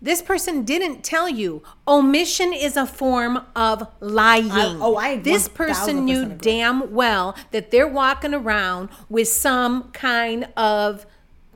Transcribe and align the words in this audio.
This 0.00 0.22
person 0.22 0.62
didn't 0.64 1.02
tell 1.02 1.28
you. 1.28 1.62
Omission 1.86 2.52
is 2.52 2.76
a 2.76 2.86
form 2.86 3.44
of 3.56 3.86
lying. 4.00 4.50
I- 4.52 4.76
oh, 4.80 4.96
I 4.96 5.16
This 5.16 5.48
person 5.48 6.04
knew 6.04 6.22
agree. 6.22 6.36
damn 6.36 6.92
well 6.94 7.34
that 7.50 7.70
they're 7.70 7.88
walking 7.88 8.32
around 8.32 8.90
with 9.08 9.28
some 9.28 9.90
kind 9.92 10.48
of 10.56 11.04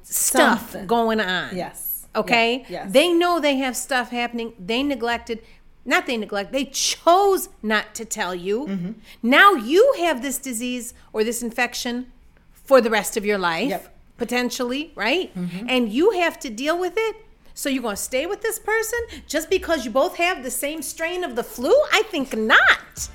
stuff 0.03 0.71
Something. 0.73 0.87
going 0.87 1.21
on. 1.21 1.57
Yes. 1.57 2.07
Okay? 2.17 2.59
Yes. 2.63 2.71
yes. 2.71 2.93
They 2.93 3.13
know 3.13 3.39
they 3.41 3.57
have 3.57 3.77
stuff 3.77 4.11
happening. 4.11 4.53
They 4.59 4.83
neglected, 4.83 5.41
not 5.85 6.07
they 6.07 6.17
neglect, 6.17 6.53
they 6.53 6.65
chose 6.67 7.49
not 7.63 7.95
to 7.95 8.05
tell 8.05 8.35
you. 8.35 8.67
Mm-hmm. 8.67 8.91
Now 9.23 9.53
you 9.55 9.95
have 10.01 10.21
this 10.21 10.39
disease 10.39 10.95
or 11.13 11.23
this 11.25 11.43
infection 11.43 12.11
for 12.53 12.81
the 12.81 12.91
rest 12.91 13.17
of 13.17 13.25
your 13.25 13.39
life, 13.39 13.69
Yep. 13.69 13.83
Mm-hmm. 13.85 13.93
potentially, 14.19 14.93
right? 14.97 15.31
And 15.69 15.91
you 15.93 16.11
have 16.13 16.39
to 16.41 16.51
deal 16.51 16.79
with 16.79 16.95
it. 16.97 17.17
So 17.55 17.69
you're 17.69 17.83
going 17.83 17.97
to 17.97 18.03
stay 18.03 18.27
with 18.27 18.41
this 18.41 18.59
person 18.59 18.99
just 19.27 19.51
because 19.51 19.85
you 19.85 19.91
both 19.91 20.17
have 20.17 20.43
the 20.43 20.51
same 20.51 20.81
strain 20.81 21.23
of 21.23 21.37
the 21.37 21.45
flu? 21.45 21.71
I 21.93 22.03
think 22.05 22.37
not. 22.37 23.09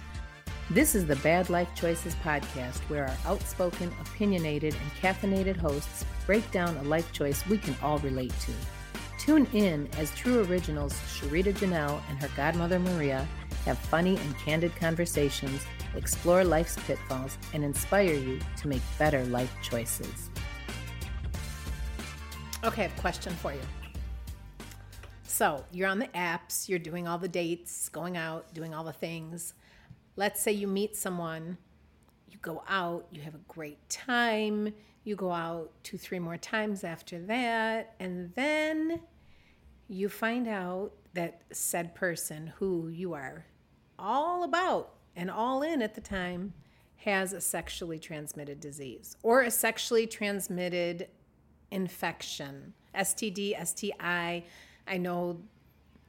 This 0.70 0.96
is 0.96 1.06
the 1.06 1.16
Bad 1.18 1.50
Life 1.50 1.70
Choices 1.76 2.14
podcast, 2.16 2.80
where 2.90 3.08
our 3.08 3.18
outspoken, 3.26 3.92
opinionated, 4.02 4.76
and 4.76 4.92
caffeinated 5.02 5.56
hosts 5.56 6.06
break 6.26 6.50
down 6.52 6.76
a 6.78 6.84
life 6.84 7.12
choice 7.14 7.48
we 7.48 7.58
can 7.58 7.76
all 7.82 8.00
relate 8.00 8.34
to. 8.42 8.52
Tune 9.18 9.48
in 9.54 9.90
as 9.98 10.12
true 10.12 10.44
originals 10.44 10.94
Sharita 10.94 11.54
Janelle 11.54 12.02
and 12.10 12.22
her 12.22 12.30
godmother 12.36 12.80
Maria 12.80 13.28
have 13.66 13.78
funny 13.78 14.18
and 14.18 14.38
candid 14.38 14.76
conversations, 14.76 15.66
explore 15.96 16.44
life's 16.44 16.78
pitfalls, 16.86 17.38
and 17.54 17.64
inspire 17.64 18.14
you 18.14 18.40
to 18.58 18.68
make 18.68 18.82
better 19.00 19.26
life 19.26 19.54
choices. 19.64 20.30
Okay, 22.64 22.84
I 22.84 22.88
have 22.88 22.98
a 22.98 23.02
question 23.02 23.34
for 23.36 23.54
you. 23.54 23.60
So 25.38 25.64
you're 25.72 25.88
on 25.88 26.00
the 26.00 26.08
apps, 26.08 26.68
you're 26.68 26.80
doing 26.80 27.08
all 27.08 27.20
the 27.20 27.28
dates, 27.28 27.90
going 27.90 28.18
out, 28.18 28.52
doing 28.56 28.74
all 28.74 28.84
the 28.84 28.92
things. 28.92 29.54
Let's 30.16 30.42
say 30.42 30.52
you 30.52 30.68
meet 30.68 30.96
someone, 30.96 31.60
you 32.28 32.40
go 32.42 32.64
out, 32.68 33.06
you 33.12 33.22
have 33.22 33.36
a 33.36 33.42
great 33.48 33.88
time, 33.88 34.74
you 35.04 35.16
go 35.16 35.32
out 35.32 35.70
two, 35.84 36.00
three 36.00 36.18
more 36.18 36.38
times 36.38 36.84
after 36.84 37.20
that, 37.28 37.94
and 38.00 38.34
then 38.34 39.00
you 39.88 40.10
find 40.10 40.48
out 40.48 40.94
that 41.14 41.44
said 41.52 41.94
person 41.94 42.52
who 42.58 42.88
you 42.88 43.14
are 43.14 43.46
all 44.00 44.44
about 44.44 44.96
and 45.16 45.30
all 45.30 45.62
in 45.62 45.84
at 45.84 45.94
the 45.94 46.02
time 46.02 46.52
has 46.96 47.34
a 47.34 47.42
sexually 47.42 48.00
transmitted 48.00 48.60
disease 48.60 49.16
or 49.22 49.44
a 49.44 49.52
sexually 49.52 50.08
transmitted 50.08 51.10
infection 51.70 52.74
std 52.96 53.54
sti 53.68 54.44
i 54.90 54.98
know 54.98 55.40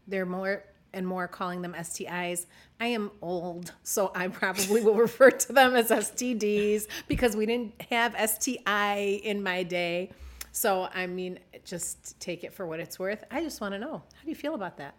they're 0.07 0.27
more 0.27 0.65
and 0.93 1.07
more 1.07 1.29
calling 1.29 1.61
them 1.63 1.75
stis 1.79 2.47
i 2.81 2.87
am 2.87 3.11
old 3.21 3.73
so 3.83 4.11
i 4.15 4.27
probably 4.29 4.83
will 4.83 4.95
refer 5.09 5.31
to 5.31 5.53
them 5.53 5.75
as 5.75 5.91
stds 5.91 6.87
because 7.09 7.37
we 7.37 7.45
didn't 7.47 7.75
have 7.91 8.15
sti 8.31 9.21
in 9.23 9.43
my 9.43 9.63
day 9.63 10.11
so 10.53 10.89
i 10.95 11.07
mean 11.07 11.39
just 11.65 12.19
take 12.21 12.43
it 12.45 12.53
for 12.55 12.67
what 12.67 12.81
it's 12.81 12.99
worth 12.99 13.23
i 13.31 13.43
just 13.43 13.61
want 13.61 13.73
to 13.75 13.79
know 13.79 14.03
how 14.15 14.23
do 14.25 14.29
you 14.31 14.35
feel 14.35 14.55
about 14.55 14.79
that 14.79 14.95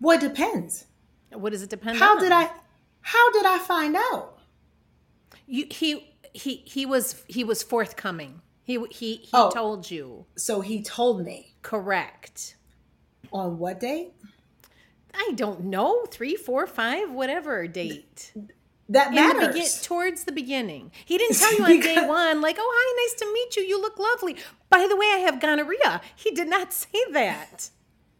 Well, 0.00 0.16
it 0.16 0.22
depends. 0.22 0.86
what 1.32 1.52
does 1.52 1.62
it 1.62 1.70
depend 1.70 1.98
How 1.98 2.16
on 2.16 2.22
did 2.22 2.32
I? 2.32 2.50
How 3.02 3.30
did 3.32 3.44
I 3.46 3.58
find 3.58 3.94
out? 3.96 4.38
you, 5.46 5.66
he 5.70 6.14
he 6.32 6.56
he 6.64 6.86
was 6.86 7.22
he 7.28 7.44
was 7.44 7.62
forthcoming 7.62 8.40
he 8.64 8.74
he 8.90 9.16
he 9.16 9.30
Oh. 9.34 9.50
told 9.50 9.90
you 9.90 10.24
So 10.36 10.60
he 10.62 10.82
told 10.82 11.24
me 11.24 11.54
correct 11.62 12.56
on 13.32 13.58
what 13.58 13.80
date? 13.80 14.12
I 15.14 15.32
don't 15.34 15.64
know, 15.64 16.04
three, 16.06 16.36
four, 16.36 16.66
five, 16.66 17.12
whatever 17.12 17.66
date. 17.66 18.32
That 18.88 19.08
In 19.08 19.14
the 19.14 19.20
matters. 19.20 19.48
begin, 19.54 19.68
towards 19.82 20.24
the 20.24 20.32
beginning. 20.32 20.90
He 21.04 21.18
didn't 21.18 21.36
tell 21.38 21.54
you 21.58 21.64
on 21.64 21.80
day 21.80 22.06
one, 22.06 22.40
like, 22.40 22.56
oh, 22.58 22.72
hi, 22.74 23.04
nice 23.06 23.20
to 23.20 23.32
meet 23.32 23.56
you. 23.56 23.62
You 23.62 23.80
look 23.80 23.98
lovely. 23.98 24.36
By 24.70 24.86
the 24.88 24.96
way, 24.96 25.06
I 25.14 25.18
have 25.18 25.40
gonorrhea. 25.40 26.00
He 26.16 26.30
did 26.30 26.48
not 26.48 26.72
say 26.72 26.98
that 27.12 27.70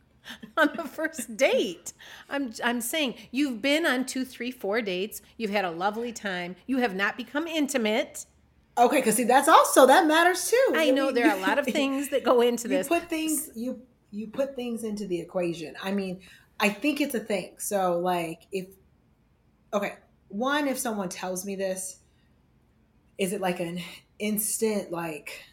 on 0.57 0.71
the 0.77 0.85
first 0.85 1.37
date. 1.37 1.93
I'm, 2.31 2.53
I'm 2.63 2.81
saying 2.81 3.15
you've 3.31 3.61
been 3.63 3.87
on 3.87 4.05
two, 4.05 4.25
three, 4.25 4.51
four 4.51 4.83
dates. 4.83 5.21
You've 5.37 5.51
had 5.51 5.65
a 5.65 5.71
lovely 5.71 6.13
time. 6.13 6.57
You 6.67 6.79
have 6.79 6.95
not 6.95 7.17
become 7.17 7.47
intimate. 7.47 8.27
okay, 8.79 8.99
because 8.99 9.17
see, 9.17 9.25
that's 9.25 9.49
also 9.49 9.87
that 9.87 10.07
matters 10.07 10.49
too. 10.49 10.73
I 10.75 10.91
know 10.91 11.11
there 11.11 11.29
are 11.31 11.37
a 11.37 11.41
lot 11.41 11.59
of 11.59 11.67
things 11.67 12.11
that 12.11 12.23
go 12.23 12.41
into 12.41 12.65
you 12.69 12.77
this. 12.77 12.89
put 12.89 13.09
things 13.11 13.51
you 13.57 13.83
you 14.13 14.29
put 14.29 14.55
things 14.55 14.85
into 14.85 15.07
the 15.07 15.19
equation. 15.21 15.75
I 15.83 15.91
mean, 15.91 16.21
I 16.61 16.69
think 16.69 17.01
it's 17.01 17.15
a 17.15 17.21
thing. 17.21 17.57
So 17.59 17.99
like 17.99 18.43
if 18.53 18.69
okay, 19.73 19.95
one 20.29 20.69
if 20.69 20.79
someone 20.79 21.09
tells 21.09 21.45
me 21.45 21.57
this, 21.57 21.99
is 23.19 23.33
it 23.33 23.41
like 23.41 23.59
an 23.59 23.81
instant 24.19 24.93
like 24.93 25.45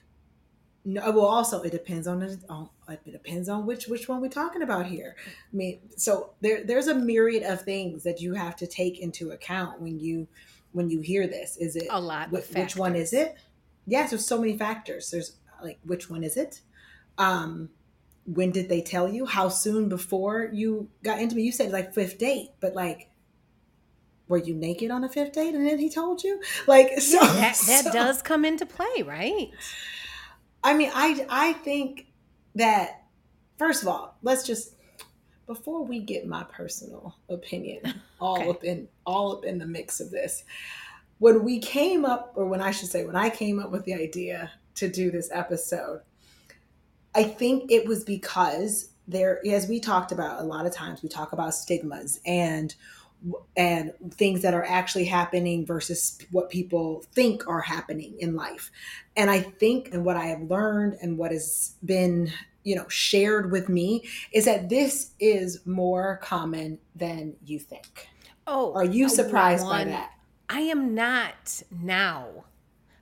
no 0.85 1.09
well 1.11 1.25
also 1.25 1.61
it 1.61 1.71
depends 1.71 2.07
on 2.07 2.19
the 2.19 2.39
on 2.49 2.69
it 2.89 3.11
depends 3.11 3.49
on 3.49 3.65
which 3.65 3.87
which 3.87 4.07
one 4.07 4.21
we're 4.21 4.29
talking 4.29 4.61
about 4.61 4.85
here. 4.85 5.15
I 5.25 5.55
mean, 5.55 5.79
so 5.95 6.33
there 6.41 6.63
there's 6.63 6.87
a 6.87 6.95
myriad 6.95 7.43
of 7.43 7.61
things 7.61 8.03
that 8.03 8.21
you 8.21 8.33
have 8.33 8.55
to 8.57 8.67
take 8.67 8.99
into 8.99 9.31
account 9.31 9.81
when 9.81 9.99
you 9.99 10.27
when 10.73 10.89
you 10.89 10.99
hear 10.99 11.27
this. 11.27 11.57
Is 11.57 11.75
it 11.75 11.87
A 11.89 11.99
lot 11.99 12.29
wh- 12.29 12.55
which 12.55 12.75
one 12.75 12.95
is 12.95 13.13
it? 13.13 13.35
Yes, 13.87 14.11
there's 14.11 14.27
so 14.27 14.39
many 14.39 14.57
factors. 14.57 15.09
There's 15.11 15.37
like 15.63 15.79
which 15.83 16.09
one 16.09 16.23
is 16.23 16.35
it? 16.37 16.61
Um 17.17 17.69
when 18.25 18.51
did 18.51 18.69
they 18.69 18.81
tell 18.81 19.07
you? 19.07 19.25
How 19.25 19.49
soon 19.49 19.89
before 19.89 20.49
you 20.53 20.89
got 21.03 21.19
into 21.19 21.35
me? 21.35 21.43
You 21.43 21.51
said 21.51 21.71
like 21.71 21.93
fifth 21.93 22.17
date, 22.17 22.49
but 22.59 22.75
like 22.75 23.09
were 24.27 24.37
you 24.37 24.53
naked 24.53 24.91
on 24.91 25.03
a 25.03 25.09
fifth 25.09 25.33
date 25.33 25.55
and 25.55 25.65
then 25.65 25.79
he 25.79 25.89
told 25.89 26.23
you? 26.23 26.39
Like 26.67 26.99
so 26.99 27.19
that 27.19 27.57
that 27.67 27.83
so- 27.85 27.91
does 27.91 28.21
come 28.21 28.45
into 28.45 28.65
play, 28.65 29.01
right? 29.03 29.49
I 30.63 30.73
mean, 30.73 30.91
I 30.93 31.25
I 31.29 31.53
think 31.53 32.07
that 32.55 33.03
first 33.57 33.81
of 33.81 33.87
all, 33.87 34.17
let's 34.21 34.43
just 34.45 34.75
before 35.47 35.83
we 35.83 35.99
get 35.99 36.27
my 36.27 36.43
personal 36.43 37.15
opinion 37.27 37.81
all 38.21 38.37
Okay. 38.39 38.49
up 38.49 38.63
in 38.63 38.87
all 39.05 39.37
up 39.37 39.45
in 39.45 39.57
the 39.57 39.65
mix 39.65 39.99
of 39.99 40.11
this. 40.11 40.43
When 41.17 41.43
we 41.43 41.59
came 41.59 42.05
up, 42.05 42.33
or 42.35 42.45
when 42.45 42.61
I 42.61 42.71
should 42.71 42.87
say, 42.89 43.03
when 43.03 43.15
I 43.17 43.29
came 43.29 43.59
up 43.59 43.71
with 43.71 43.83
the 43.83 43.93
idea 43.93 44.51
to 44.75 44.87
do 44.89 45.11
this 45.11 45.29
episode, 45.33 46.01
I 47.15 47.23
think 47.23 47.71
it 47.71 47.87
was 47.87 48.03
because 48.03 48.89
there, 49.07 49.41
as 49.47 49.67
we 49.67 49.79
talked 49.79 50.11
about 50.11 50.41
a 50.41 50.43
lot 50.43 50.65
of 50.65 50.73
times, 50.73 51.01
we 51.01 51.09
talk 51.09 51.33
about 51.33 51.53
stigmas 51.53 52.19
and 52.25 52.73
and 53.57 53.91
things 54.11 54.41
that 54.43 54.53
are 54.53 54.63
actually 54.63 55.03
happening 55.03 55.65
versus 55.65 56.17
what 56.31 56.49
people 56.49 57.03
think 57.11 57.45
are 57.49 57.59
happening 57.59 58.15
in 58.19 58.33
life. 58.33 58.71
And 59.17 59.29
I 59.29 59.41
think, 59.41 59.89
and 59.91 60.05
what 60.05 60.15
I 60.15 60.27
have 60.27 60.41
learned 60.43 60.97
and 61.01 61.17
what 61.17 61.31
has 61.31 61.75
been, 61.83 62.31
you 62.63 62.77
know, 62.77 62.87
shared 62.87 63.51
with 63.51 63.67
me 63.67 64.07
is 64.31 64.45
that 64.45 64.69
this 64.69 65.11
is 65.19 65.65
more 65.65 66.21
common 66.23 66.79
than 66.95 67.35
you 67.43 67.59
think. 67.59 68.07
Oh, 68.47 68.73
Are 68.73 68.85
you 68.85 69.07
uh, 69.07 69.09
surprised 69.09 69.65
by 69.65 69.83
that? 69.83 70.11
I 70.47 70.61
am 70.61 70.95
not 70.95 71.61
now. 71.69 72.45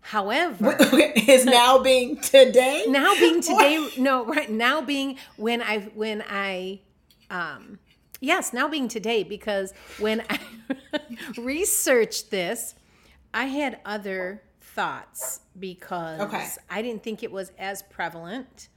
However, 0.07 0.77
is 1.27 1.43
now 1.45 1.79
being 1.79 2.15
today? 2.17 2.85
now 2.87 3.13
being 3.19 3.41
today, 3.41 3.89
no, 3.97 4.23
right 4.25 4.49
now 4.49 4.81
being 4.81 5.17
when 5.35 5.61
I 5.61 5.79
when 5.95 6.23
I, 6.29 6.79
um, 7.29 7.77
yes, 8.21 8.53
now 8.53 8.69
being 8.69 8.87
today 8.87 9.23
because 9.23 9.73
when 9.99 10.23
I 10.29 10.39
researched 11.37 12.31
this, 12.31 12.73
I 13.33 13.45
had 13.45 13.79
other 13.85 14.43
thoughts 14.61 15.41
because 15.59 16.21
Okay. 16.21 16.47
I 16.69 16.81
didn't 16.81 17.03
think 17.03 17.21
it 17.21 17.31
was 17.31 17.51
as 17.59 17.81
prevalent 17.83 18.69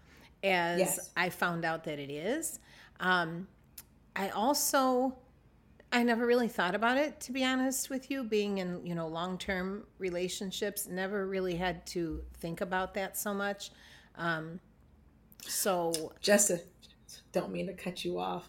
as 0.42 0.78
Yes. 0.80 1.10
I 1.16 1.28
found 1.30 1.64
out 1.64 1.84
that 1.84 1.98
it 2.00 2.10
is. 2.10 2.58
Um, 2.98 3.46
I 4.16 4.30
also 4.30 5.14
I 5.92 6.02
never 6.02 6.24
really 6.24 6.48
thought 6.48 6.74
about 6.74 6.98
it 6.98 7.20
to 7.22 7.32
be 7.32 7.44
honest 7.44 7.90
with 7.90 8.10
you 8.10 8.22
being 8.22 8.58
in 8.58 8.84
you 8.86 8.94
know 8.94 9.08
long-term 9.08 9.86
relationships 9.98 10.86
never 10.86 11.26
really 11.26 11.56
had 11.56 11.84
to 11.88 12.22
think 12.38 12.60
about 12.60 12.94
that 12.94 13.18
so 13.18 13.34
much 13.34 13.70
um, 14.16 14.60
so 15.46 16.12
to, 16.48 16.60
don't 17.32 17.50
mean 17.52 17.66
to 17.66 17.72
cut 17.72 18.04
you 18.04 18.18
off, 18.18 18.46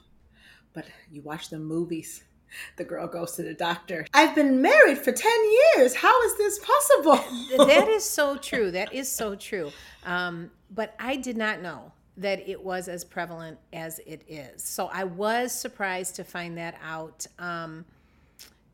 but 0.73 0.85
you 1.09 1.21
watch 1.21 1.49
the 1.49 1.59
movies. 1.59 2.23
The 2.75 2.83
girl 2.83 3.07
goes 3.07 3.31
to 3.37 3.43
the 3.43 3.53
doctor. 3.53 4.05
I've 4.13 4.35
been 4.35 4.61
married 4.61 4.97
for 4.97 5.13
10 5.13 5.31
years. 5.77 5.95
How 5.95 6.21
is 6.23 6.37
this 6.37 6.59
possible? 6.59 7.15
that 7.65 7.87
is 7.87 8.03
so 8.03 8.35
true 8.35 8.71
that 8.71 8.93
is 8.93 9.09
so 9.09 9.35
true 9.35 9.71
um, 10.05 10.51
but 10.69 10.93
I 10.99 11.15
did 11.15 11.37
not 11.37 11.61
know 11.61 11.93
that 12.17 12.47
it 12.47 12.61
was 12.61 12.87
as 12.87 13.03
prevalent 13.03 13.57
as 13.73 13.99
it 13.99 14.23
is 14.27 14.63
so 14.63 14.89
I 14.91 15.03
was 15.05 15.53
surprised 15.53 16.15
to 16.15 16.23
find 16.23 16.57
that 16.57 16.79
out 16.83 17.25
um, 17.39 17.85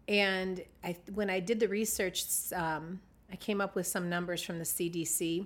and 0.08 0.62
I, 0.84 0.96
when 1.14 1.30
I 1.30 1.40
did 1.40 1.60
the 1.60 1.68
research 1.68 2.24
um, 2.54 3.00
I 3.32 3.36
came 3.36 3.62
up 3.62 3.76
with 3.76 3.88
some 3.88 4.10
numbers 4.10 4.42
from 4.42 4.58
the 4.58 4.66
CDC 4.66 5.46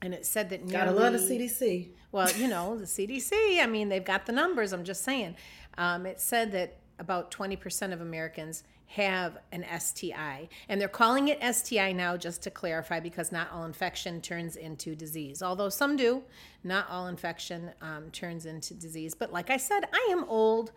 and 0.00 0.14
it 0.14 0.26
said 0.26 0.50
that 0.50 0.68
Gotta 0.68 0.92
love 0.92 1.12
the 1.12 1.18
CDC. 1.18 1.88
Well, 2.12 2.30
you 2.32 2.48
know, 2.48 2.78
the 2.78 2.84
CDC, 2.84 3.60
I 3.60 3.66
mean, 3.66 3.88
they've 3.88 4.04
got 4.04 4.26
the 4.26 4.32
numbers. 4.32 4.72
I'm 4.72 4.84
just 4.84 5.02
saying. 5.02 5.36
Um, 5.76 6.06
it 6.06 6.20
said 6.20 6.52
that 6.52 6.76
about 6.98 7.30
20% 7.30 7.92
of 7.92 8.00
Americans 8.00 8.64
have 8.88 9.36
an 9.52 9.64
STI. 9.78 10.48
And 10.68 10.80
they're 10.80 10.88
calling 10.88 11.28
it 11.28 11.38
STI 11.54 11.92
now, 11.92 12.16
just 12.16 12.42
to 12.42 12.50
clarify, 12.50 13.00
because 13.00 13.30
not 13.30 13.50
all 13.52 13.64
infection 13.64 14.20
turns 14.22 14.56
into 14.56 14.94
disease. 14.94 15.42
Although 15.42 15.68
some 15.68 15.94
do, 15.94 16.22
not 16.64 16.88
all 16.90 17.06
infection 17.06 17.70
um, 17.82 18.10
turns 18.10 18.46
into 18.46 18.72
disease. 18.72 19.14
But 19.14 19.30
like 19.30 19.50
I 19.50 19.58
said, 19.58 19.80
I 19.92 20.08
am 20.10 20.24
old. 20.24 20.72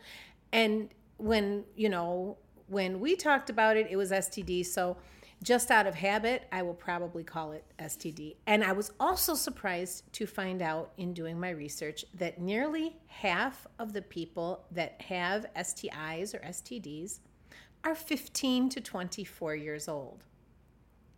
And 0.52 0.90
when, 1.18 1.64
you 1.76 1.88
know, 1.88 2.38
when 2.68 3.00
we 3.00 3.16
talked 3.16 3.50
about 3.50 3.78
it, 3.78 3.88
it 3.90 3.96
was 3.96 4.12
STD. 4.12 4.66
So 4.66 4.98
just 5.42 5.72
out 5.72 5.88
of 5.88 5.96
habit, 5.96 6.48
I 6.52 6.64
will 6.64 6.74
probably 6.74 7.24
call 7.24 7.54
it 7.54 7.64
STD. 7.80 8.36
And 8.46 8.62
I 8.62 8.74
was 8.74 8.92
also 9.00 9.36
surprised 9.36 10.12
to 10.14 10.28
find 10.28 10.62
out 10.62 10.92
in 10.98 11.14
doing 11.14 11.40
my 11.40 11.52
research 11.52 12.04
that 12.16 12.42
nearly 12.42 12.98
half 13.08 13.66
of 13.80 13.94
the 13.94 14.02
people 14.02 14.66
that 14.72 15.02
have 15.02 15.46
STIs 15.56 16.36
or 16.36 16.40
STDs 16.40 17.20
are 17.84 17.96
15 17.96 18.70
to 18.70 18.82
24 18.82 19.56
years 19.56 19.88
old. 19.88 20.24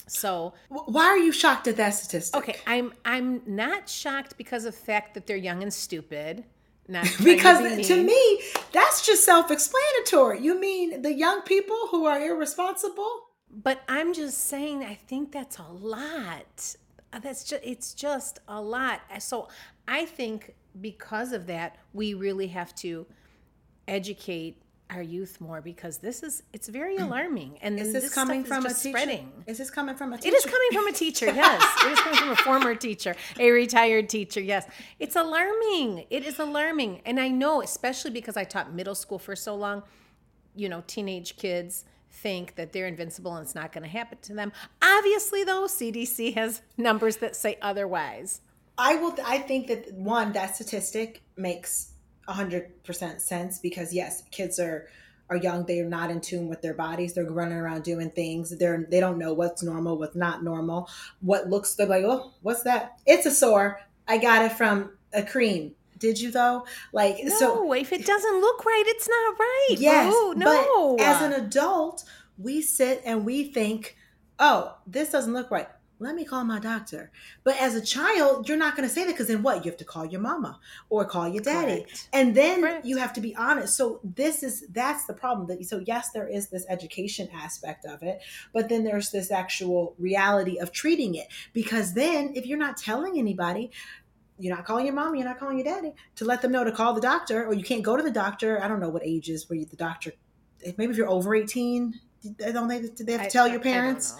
So 0.07 0.54
why 0.68 1.06
are 1.06 1.18
you 1.18 1.31
shocked 1.31 1.68
at 1.68 1.77
that 1.77 1.92
statistic? 1.92 2.38
Okay, 2.38 2.56
I'm 2.68 2.94
I'm 3.06 3.42
not 3.45 3.88
shocked 3.88 4.38
because 4.38 4.65
of 4.65 4.74
the 4.74 4.80
fact 4.80 5.13
that 5.13 5.27
they're 5.27 5.38
young 5.38 5.63
and 5.63 5.74
stupid. 5.74 6.44
Not 6.88 7.06
because 7.24 7.60
to, 7.60 7.77
be 7.77 7.83
to 7.83 8.04
me, 8.04 8.42
that's 8.74 9.06
just 9.06 9.24
self-explanatory. 9.24 10.42
You 10.42 10.60
mean 10.60 11.01
the 11.01 11.13
young 11.13 11.42
people 11.44 11.88
who 11.89 12.06
are 12.06 12.19
irresponsible? 12.19 13.30
But 13.50 13.81
I'm 13.88 14.13
just 14.13 14.45
saying, 14.45 14.83
I 14.83 14.95
think 14.95 15.31
that's 15.31 15.60
a 15.60 15.68
lot. 15.71 16.75
Uh, 17.13 17.19
that's 17.19 17.44
just, 17.44 17.63
it's 17.63 17.94
just 17.94 18.39
a 18.48 18.60
lot. 18.60 19.01
So 19.19 19.48
I 19.88 20.06
think 20.06 20.56
because 20.81 21.31
of 21.31 21.45
that, 21.48 21.77
we 21.94 22.15
really 22.15 22.48
have 22.48 22.74
to 22.77 23.06
educate 23.88 24.62
our 24.94 25.01
youth 25.01 25.40
more 25.42 25.62
because 25.62 25.98
this 25.98 26.24
is 26.24 26.44
it's 26.54 26.68
very 26.68 26.98
mm. 26.98 27.04
alarming 27.04 27.57
and 27.62 27.80
is 27.80 27.94
this, 27.94 28.04
this 28.04 28.13
coming 28.13 28.44
from 28.44 28.66
a 28.66 28.69
teacher? 28.69 28.90
spreading 28.90 29.31
is 29.48 29.57
this 29.57 29.69
coming 29.69 29.95
from 29.95 30.13
a 30.13 30.18
teacher 30.18 30.36
it 30.36 30.38
is 30.38 30.45
coming 30.45 30.69
from 30.72 30.88
a 30.88 30.92
teacher 30.92 31.25
yes 31.34 31.86
it 31.86 31.92
is 31.92 32.00
coming 32.00 32.19
from 32.19 32.30
a 32.31 32.36
former 32.36 32.75
teacher 32.75 33.16
a 33.40 33.51
retired 33.51 34.10
teacher 34.10 34.42
yes 34.42 34.66
it's 35.00 35.16
alarming 35.16 36.06
it 36.10 36.24
is 36.24 36.40
alarming 36.40 37.01
and 37.06 37.19
i 37.19 37.28
know 37.28 37.62
especially 37.62 38.12
because 38.12 38.38
i 38.38 38.44
taught 38.44 38.74
middle 38.74 38.95
school 38.95 39.19
for 39.19 39.36
so 39.36 39.56
long 39.56 39.84
you 40.56 40.69
know 40.69 40.84
teenage 40.88 41.36
kids 41.38 41.86
think 42.13 42.56
that 42.56 42.72
they're 42.72 42.88
invincible 42.88 43.36
and 43.36 43.44
it's 43.44 43.56
not 43.56 43.72
going 43.72 43.84
to 43.84 43.89
happen 43.89 44.18
to 44.22 44.34
them. 44.34 44.51
Obviously, 44.81 45.44
though, 45.44 45.66
CDC 45.66 46.36
has 46.36 46.62
numbers 46.78 47.18
that 47.18 47.36
say 47.36 47.57
otherwise. 47.62 48.42
I 48.78 48.96
will. 48.96 49.16
I 49.25 49.39
think 49.39 49.68
that 49.68 49.94
one 49.94 50.31
that 50.34 50.56
statistic 50.56 51.22
makes 51.36 51.93
hundred 52.28 52.84
percent 52.84 53.22
sense 53.22 53.60
because 53.60 53.94
yes, 53.94 54.24
kids 54.31 54.60
are 54.60 54.88
are 55.30 55.38
young. 55.38 55.66
They 55.66 55.80
are 55.80 55.90
not 55.90 56.12
in 56.12 56.22
tune 56.22 56.48
with 56.48 56.62
their 56.62 56.74
bodies. 56.74 57.14
They're 57.14 57.30
running 57.30 57.58
around 57.58 57.84
doing 57.84 58.12
things. 58.12 58.58
They're 58.58 58.86
they 58.90 59.00
don't 59.00 59.18
know 59.18 59.34
what's 59.34 59.64
normal, 59.64 59.98
what's 59.98 60.16
not 60.16 60.44
normal. 60.44 60.90
What 61.22 61.50
looks 61.50 61.75
they're 61.75 61.88
like, 61.88 62.04
oh, 62.04 62.34
what's 62.42 62.64
that? 62.64 63.00
It's 63.06 63.25
a 63.25 63.31
sore. 63.31 63.80
I 64.08 64.18
got 64.18 64.44
it 64.46 64.52
from 64.52 64.92
a 65.14 65.24
cream 65.24 65.75
did 66.04 66.20
you 66.20 66.31
though? 66.31 66.66
Like 66.92 67.16
no, 67.24 67.40
so 67.40 67.74
if 67.74 67.94
it 67.94 68.06
doesn't 68.06 68.42
look 68.42 68.66
right, 68.66 68.84
it's 68.88 69.08
not 69.08 69.40
right. 69.40 69.75
Yes. 69.80 70.14
No. 70.36 70.96
But 70.98 71.04
as 71.06 71.22
an 71.22 71.31
adult, 71.31 72.04
we 72.38 72.62
sit 72.62 73.02
and 73.06 73.25
we 73.25 73.46
think, 73.46 73.96
oh, 74.38 74.75
this 74.86 75.12
doesn't 75.12 75.31
look 75.31 75.50
right. 75.50 75.70
Let 76.03 76.15
me 76.15 76.25
call 76.25 76.44
my 76.44 76.59
doctor. 76.59 77.11
But 77.44 77.55
as 77.61 77.75
a 77.75 77.81
child, 77.81 78.50
you're 78.50 78.57
not 78.57 78.75
going 78.75 78.88
to 78.88 78.94
say 78.94 79.05
that 79.05 79.11
because 79.11 79.27
then 79.27 79.41
what? 79.41 79.63
You 79.63 79.71
have 79.71 79.77
to 79.77 79.85
call 79.85 80.05
your 80.05 80.19
mama 80.19 80.59
or 80.89 81.05
call 81.05 81.29
your 81.29 81.41
daddy. 81.41 81.83
Correct. 81.83 82.09
And 82.11 82.35
then 82.35 82.61
Correct. 82.61 82.85
you 82.85 82.97
have 82.97 83.13
to 83.13 83.21
be 83.21 83.33
honest. 83.35 83.77
So 83.77 84.01
this 84.03 84.44
is 84.44 84.65
that's 84.69 85.05
the 85.05 85.13
problem. 85.13 85.47
That 85.47 85.65
so 85.65 85.81
yes, 85.85 86.11
there 86.11 86.27
is 86.27 86.50
this 86.50 86.65
education 86.67 87.29
aspect 87.33 87.85
of 87.85 88.03
it, 88.03 88.19
but 88.51 88.67
then 88.67 88.83
there's 88.83 89.11
this 89.11 89.31
actual 89.31 89.95
reality 89.97 90.57
of 90.57 90.73
treating 90.73 91.15
it. 91.15 91.27
Because 91.53 91.94
then 91.94 92.33
if 92.35 92.45
you're 92.45 92.57
not 92.57 92.75
telling 92.75 93.17
anybody, 93.17 93.71
you're 94.38 94.55
not 94.55 94.65
calling 94.65 94.85
your 94.85 94.95
mom, 94.95 95.15
you're 95.15 95.25
not 95.25 95.39
calling 95.39 95.57
your 95.57 95.65
daddy 95.65 95.94
to 96.15 96.25
let 96.25 96.41
them 96.41 96.51
know 96.51 96.65
to 96.65 96.71
call 96.71 96.94
the 96.94 97.01
doctor, 97.01 97.45
or 97.45 97.53
you 97.53 97.63
can't 97.63 97.83
go 97.83 97.95
to 97.95 98.03
the 98.03 98.11
doctor. 98.11 98.61
I 98.61 98.67
don't 98.67 98.81
know 98.81 98.89
what 98.89 99.05
age 99.05 99.29
is 99.29 99.50
where 99.50 99.57
you, 99.57 99.65
the 99.65 99.77
doctor, 99.77 100.11
maybe 100.77 100.91
if 100.91 100.97
you're 100.97 101.09
over 101.09 101.33
18, 101.33 102.00
don't 102.51 102.67
they, 102.67 102.79
they 102.79 103.13
have 103.13 103.23
to 103.23 103.29
tell 103.29 103.45
I, 103.45 103.50
your 103.50 103.59
parents? 103.59 104.15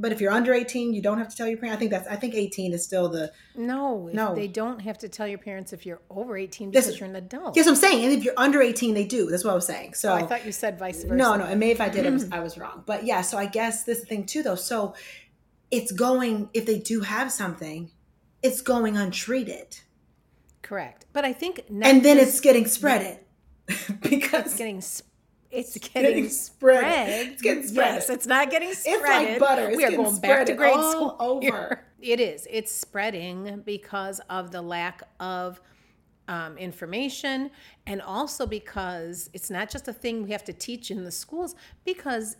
But 0.00 0.12
if 0.12 0.20
you're 0.20 0.30
under 0.30 0.54
18, 0.54 0.94
you 0.94 1.02
don't 1.02 1.18
have 1.18 1.28
to 1.28 1.36
tell 1.36 1.48
your 1.48 1.58
parents. 1.58 1.76
I 1.76 1.78
think 1.80 1.90
that's, 1.90 2.06
I 2.06 2.14
think 2.14 2.34
18 2.34 2.72
is 2.72 2.84
still 2.84 3.08
the. 3.08 3.32
No, 3.56 4.08
no. 4.12 4.34
They 4.34 4.46
don't 4.46 4.80
have 4.80 4.96
to 4.98 5.08
tell 5.08 5.26
your 5.26 5.38
parents 5.38 5.72
if 5.72 5.84
you're 5.84 6.00
over 6.08 6.36
18 6.36 6.70
because 6.70 7.00
you're 7.00 7.08
an 7.08 7.16
adult. 7.16 7.56
Yes, 7.56 7.66
I'm 7.66 7.74
saying. 7.74 8.04
And 8.04 8.12
if 8.12 8.22
you're 8.22 8.34
under 8.36 8.62
18, 8.62 8.94
they 8.94 9.04
do. 9.04 9.28
That's 9.28 9.44
what 9.44 9.50
I 9.50 9.54
was 9.54 9.66
saying. 9.66 9.94
So 9.94 10.12
oh, 10.12 10.14
I 10.14 10.22
thought 10.22 10.46
you 10.46 10.52
said 10.52 10.78
vice 10.78 11.02
versa. 11.02 11.16
No, 11.16 11.34
no. 11.34 11.44
And 11.46 11.58
maybe 11.58 11.72
if 11.72 11.80
I 11.80 11.88
did, 11.88 12.06
I 12.06 12.10
was, 12.10 12.28
I 12.32 12.40
was 12.40 12.56
wrong. 12.56 12.84
But 12.86 13.04
yeah, 13.04 13.22
so 13.22 13.36
I 13.36 13.46
guess 13.46 13.82
this 13.82 14.04
thing 14.04 14.24
too, 14.24 14.44
though. 14.44 14.54
So 14.54 14.94
it's 15.72 15.90
going, 15.90 16.48
if 16.54 16.64
they 16.64 16.78
do 16.78 17.00
have 17.00 17.32
something, 17.32 17.90
it's 18.42 18.60
going 18.60 18.96
untreated. 18.96 19.80
Correct. 20.62 21.06
But 21.12 21.24
I 21.24 21.32
think 21.32 21.64
and 21.68 22.04
then 22.04 22.18
it's 22.18 22.40
getting 22.40 22.64
spreaded 22.64 23.18
because 24.00 24.46
it's 24.46 24.56
getting 24.56 24.80
it's 25.50 25.78
getting, 25.78 26.02
getting 26.02 26.28
spread. 26.28 26.80
spread. 26.80 27.26
It's 27.28 27.42
getting 27.42 27.66
spread. 27.66 27.94
Yes, 27.94 28.10
it's 28.10 28.26
not 28.26 28.50
getting 28.50 28.72
spread. 28.74 28.96
It's 28.96 29.04
like 29.04 29.38
butter. 29.38 29.68
It's 29.68 29.76
we 29.76 29.84
are 29.84 29.90
going 29.90 30.20
back 30.20 30.46
to 30.46 30.54
grade 30.54 30.74
school 30.74 31.16
over. 31.18 31.84
It 32.00 32.20
is. 32.20 32.46
It's 32.50 32.72
spreading 32.72 33.62
because 33.64 34.20
of 34.30 34.50
the 34.50 34.62
lack 34.62 35.02
of 35.20 35.60
um, 36.28 36.58
information, 36.58 37.50
and 37.86 38.02
also 38.02 38.46
because 38.46 39.30
it's 39.32 39.50
not 39.50 39.70
just 39.70 39.88
a 39.88 39.92
thing 39.92 40.22
we 40.22 40.30
have 40.30 40.44
to 40.44 40.52
teach 40.52 40.90
in 40.90 41.04
the 41.04 41.10
schools. 41.10 41.54
Because 41.84 42.36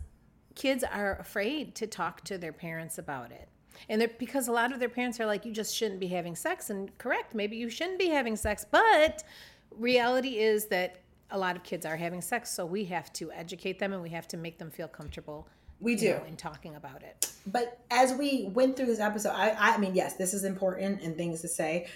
kids 0.55 0.83
are 0.83 1.17
afraid 1.19 1.75
to 1.75 1.87
talk 1.87 2.23
to 2.25 2.37
their 2.37 2.53
parents 2.53 2.97
about 2.97 3.31
it 3.31 3.49
and 3.87 4.01
they're 4.01 4.09
because 4.19 4.47
a 4.47 4.51
lot 4.51 4.73
of 4.73 4.79
their 4.79 4.89
parents 4.89 5.19
are 5.19 5.25
like 5.25 5.45
you 5.45 5.53
just 5.53 5.73
shouldn't 5.73 5.99
be 5.99 6.07
having 6.07 6.35
sex 6.35 6.69
and 6.69 6.95
correct 6.97 7.33
maybe 7.33 7.55
you 7.55 7.69
shouldn't 7.69 7.99
be 7.99 8.09
having 8.09 8.35
sex 8.35 8.65
but 8.69 9.23
reality 9.71 10.39
is 10.39 10.65
that 10.65 11.01
a 11.31 11.37
lot 11.37 11.55
of 11.55 11.63
kids 11.63 11.85
are 11.85 11.97
having 11.97 12.21
sex 12.21 12.51
so 12.51 12.65
we 12.65 12.85
have 12.85 13.11
to 13.13 13.31
educate 13.31 13.79
them 13.79 13.93
and 13.93 14.01
we 14.01 14.09
have 14.09 14.27
to 14.27 14.37
make 14.37 14.57
them 14.57 14.69
feel 14.69 14.87
comfortable 14.87 15.47
we 15.79 15.95
do 15.95 16.09
know, 16.09 16.23
in 16.27 16.35
talking 16.35 16.75
about 16.75 17.01
it 17.03 17.31
but 17.47 17.79
as 17.91 18.13
we 18.13 18.49
went 18.53 18.75
through 18.75 18.87
this 18.87 18.99
episode 18.99 19.31
I, 19.31 19.55
I 19.57 19.77
mean 19.77 19.95
yes 19.95 20.15
this 20.15 20.33
is 20.33 20.43
important 20.43 21.01
and 21.01 21.15
things 21.15 21.41
to 21.41 21.47
say 21.47 21.87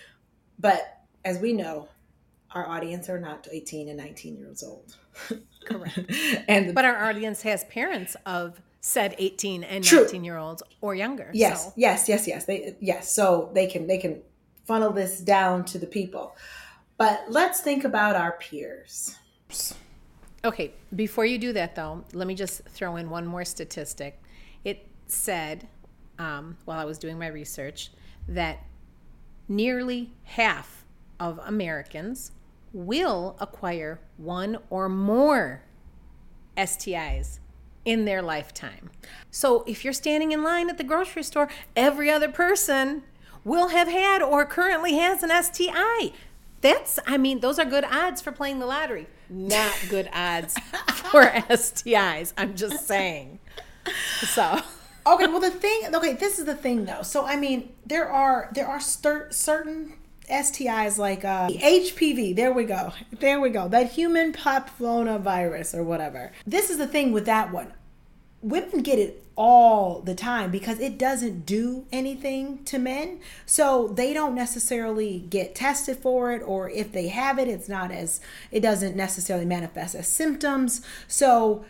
but 0.59 1.01
as 1.25 1.39
we 1.39 1.53
know 1.53 1.87
our 2.51 2.67
audience 2.67 3.09
are 3.09 3.19
not 3.19 3.47
18 3.51 3.89
and 3.89 3.97
19 3.97 4.37
years 4.37 4.63
old 4.63 4.95
correct 5.65 5.97
and 6.47 6.69
the, 6.69 6.73
but 6.73 6.85
our 6.85 7.05
audience 7.05 7.41
has 7.41 7.63
parents 7.65 8.15
of 8.25 8.61
said 8.83 9.15
18 9.17 9.63
and 9.63 9.83
True. 9.83 10.01
19 10.01 10.23
year 10.23 10.37
olds 10.37 10.61
or 10.81 10.93
younger. 10.93 11.31
Yes, 11.33 11.67
so. 11.67 11.73
yes, 11.77 12.09
yes, 12.09 12.27
yes. 12.27 12.45
They 12.45 12.75
yes, 12.81 13.15
so 13.15 13.49
they 13.53 13.65
can 13.65 13.87
they 13.87 13.97
can 13.97 14.21
funnel 14.65 14.91
this 14.91 15.19
down 15.19 15.65
to 15.65 15.77
the 15.79 15.87
people. 15.87 16.35
But 16.97 17.25
let's 17.29 17.61
think 17.61 17.85
about 17.85 18.15
our 18.15 18.33
peers. 18.33 19.15
Okay, 20.45 20.73
before 20.95 21.25
you 21.25 21.37
do 21.37 21.53
that 21.53 21.75
though, 21.75 22.03
let 22.13 22.27
me 22.27 22.35
just 22.35 22.65
throw 22.65 22.97
in 22.97 23.09
one 23.09 23.25
more 23.25 23.45
statistic. 23.45 24.21
It 24.63 24.85
said 25.07 25.67
um, 26.19 26.57
while 26.65 26.79
I 26.79 26.85
was 26.85 26.97
doing 26.97 27.17
my 27.17 27.27
research 27.27 27.91
that 28.27 28.59
nearly 29.47 30.11
half 30.23 30.85
of 31.19 31.39
Americans 31.45 32.31
will 32.73 33.37
acquire 33.39 33.99
one 34.17 34.57
or 34.69 34.89
more 34.89 35.63
STIs 36.57 37.39
in 37.85 38.05
their 38.05 38.21
lifetime. 38.21 38.89
So 39.29 39.63
if 39.67 39.83
you're 39.83 39.93
standing 39.93 40.31
in 40.31 40.43
line 40.43 40.69
at 40.69 40.77
the 40.77 40.83
grocery 40.83 41.23
store, 41.23 41.49
every 41.75 42.09
other 42.09 42.29
person 42.29 43.03
will 43.43 43.69
have 43.69 43.87
had 43.87 44.21
or 44.21 44.45
currently 44.45 44.95
has 44.95 45.21
an 45.23 45.31
STI. 45.43 46.11
That's, 46.61 46.97
I 47.05 47.17
mean, 47.17 47.41
those 47.41 47.59
are 47.59 47.65
good 47.65 47.83
odds 47.83 48.21
for 48.21 48.31
playing 48.31 48.59
the 48.59 48.65
lottery. 48.65 49.07
Not 49.33 49.73
good 49.89 50.09
odds 50.13 50.53
for 50.87 51.23
STIs. 51.49 52.33
I'm 52.37 52.55
just 52.55 52.87
saying. 52.87 53.39
So. 54.27 54.59
okay, 55.07 55.27
well 55.27 55.39
the 55.39 55.49
thing, 55.49 55.93
okay, 55.93 56.13
this 56.13 56.37
is 56.37 56.45
the 56.45 56.55
thing 56.55 56.85
though. 56.85 57.01
So 57.01 57.25
I 57.25 57.35
mean, 57.35 57.73
there 57.85 58.07
are 58.09 58.49
there 58.53 58.67
are 58.67 58.79
certain 58.79 59.93
STIs 60.29 60.97
like 60.97 61.25
uh, 61.25 61.49
HPV. 61.49 62.35
There 62.35 62.53
we 62.53 62.65
go. 62.65 62.93
There 63.19 63.39
we 63.39 63.49
go. 63.49 63.67
That 63.67 63.91
human 63.91 64.33
papillomavirus 64.33 65.75
or 65.75 65.83
whatever. 65.83 66.31
This 66.45 66.69
is 66.69 66.77
the 66.77 66.87
thing 66.87 67.11
with 67.11 67.25
that 67.25 67.51
one. 67.51 67.73
Women 68.43 68.83
get 68.83 68.99
it 68.99 69.23
all 69.35 69.99
the 70.01 70.13
time 70.13 70.51
because 70.51 70.79
it 70.79 70.97
doesn't 70.97 71.45
do 71.45 71.85
anything 71.91 72.63
to 72.65 72.77
men. 72.77 73.19
So 73.45 73.87
they 73.87 74.13
don't 74.13 74.35
necessarily 74.35 75.19
get 75.19 75.55
tested 75.55 75.97
for 75.97 76.31
it, 76.31 76.41
or 76.45 76.69
if 76.69 76.91
they 76.91 77.07
have 77.07 77.39
it, 77.39 77.47
it's 77.47 77.67
not 77.67 77.91
as, 77.91 78.21
it 78.51 78.59
doesn't 78.59 78.95
necessarily 78.95 79.45
manifest 79.45 79.95
as 79.95 80.07
symptoms. 80.07 80.81
So 81.07 81.65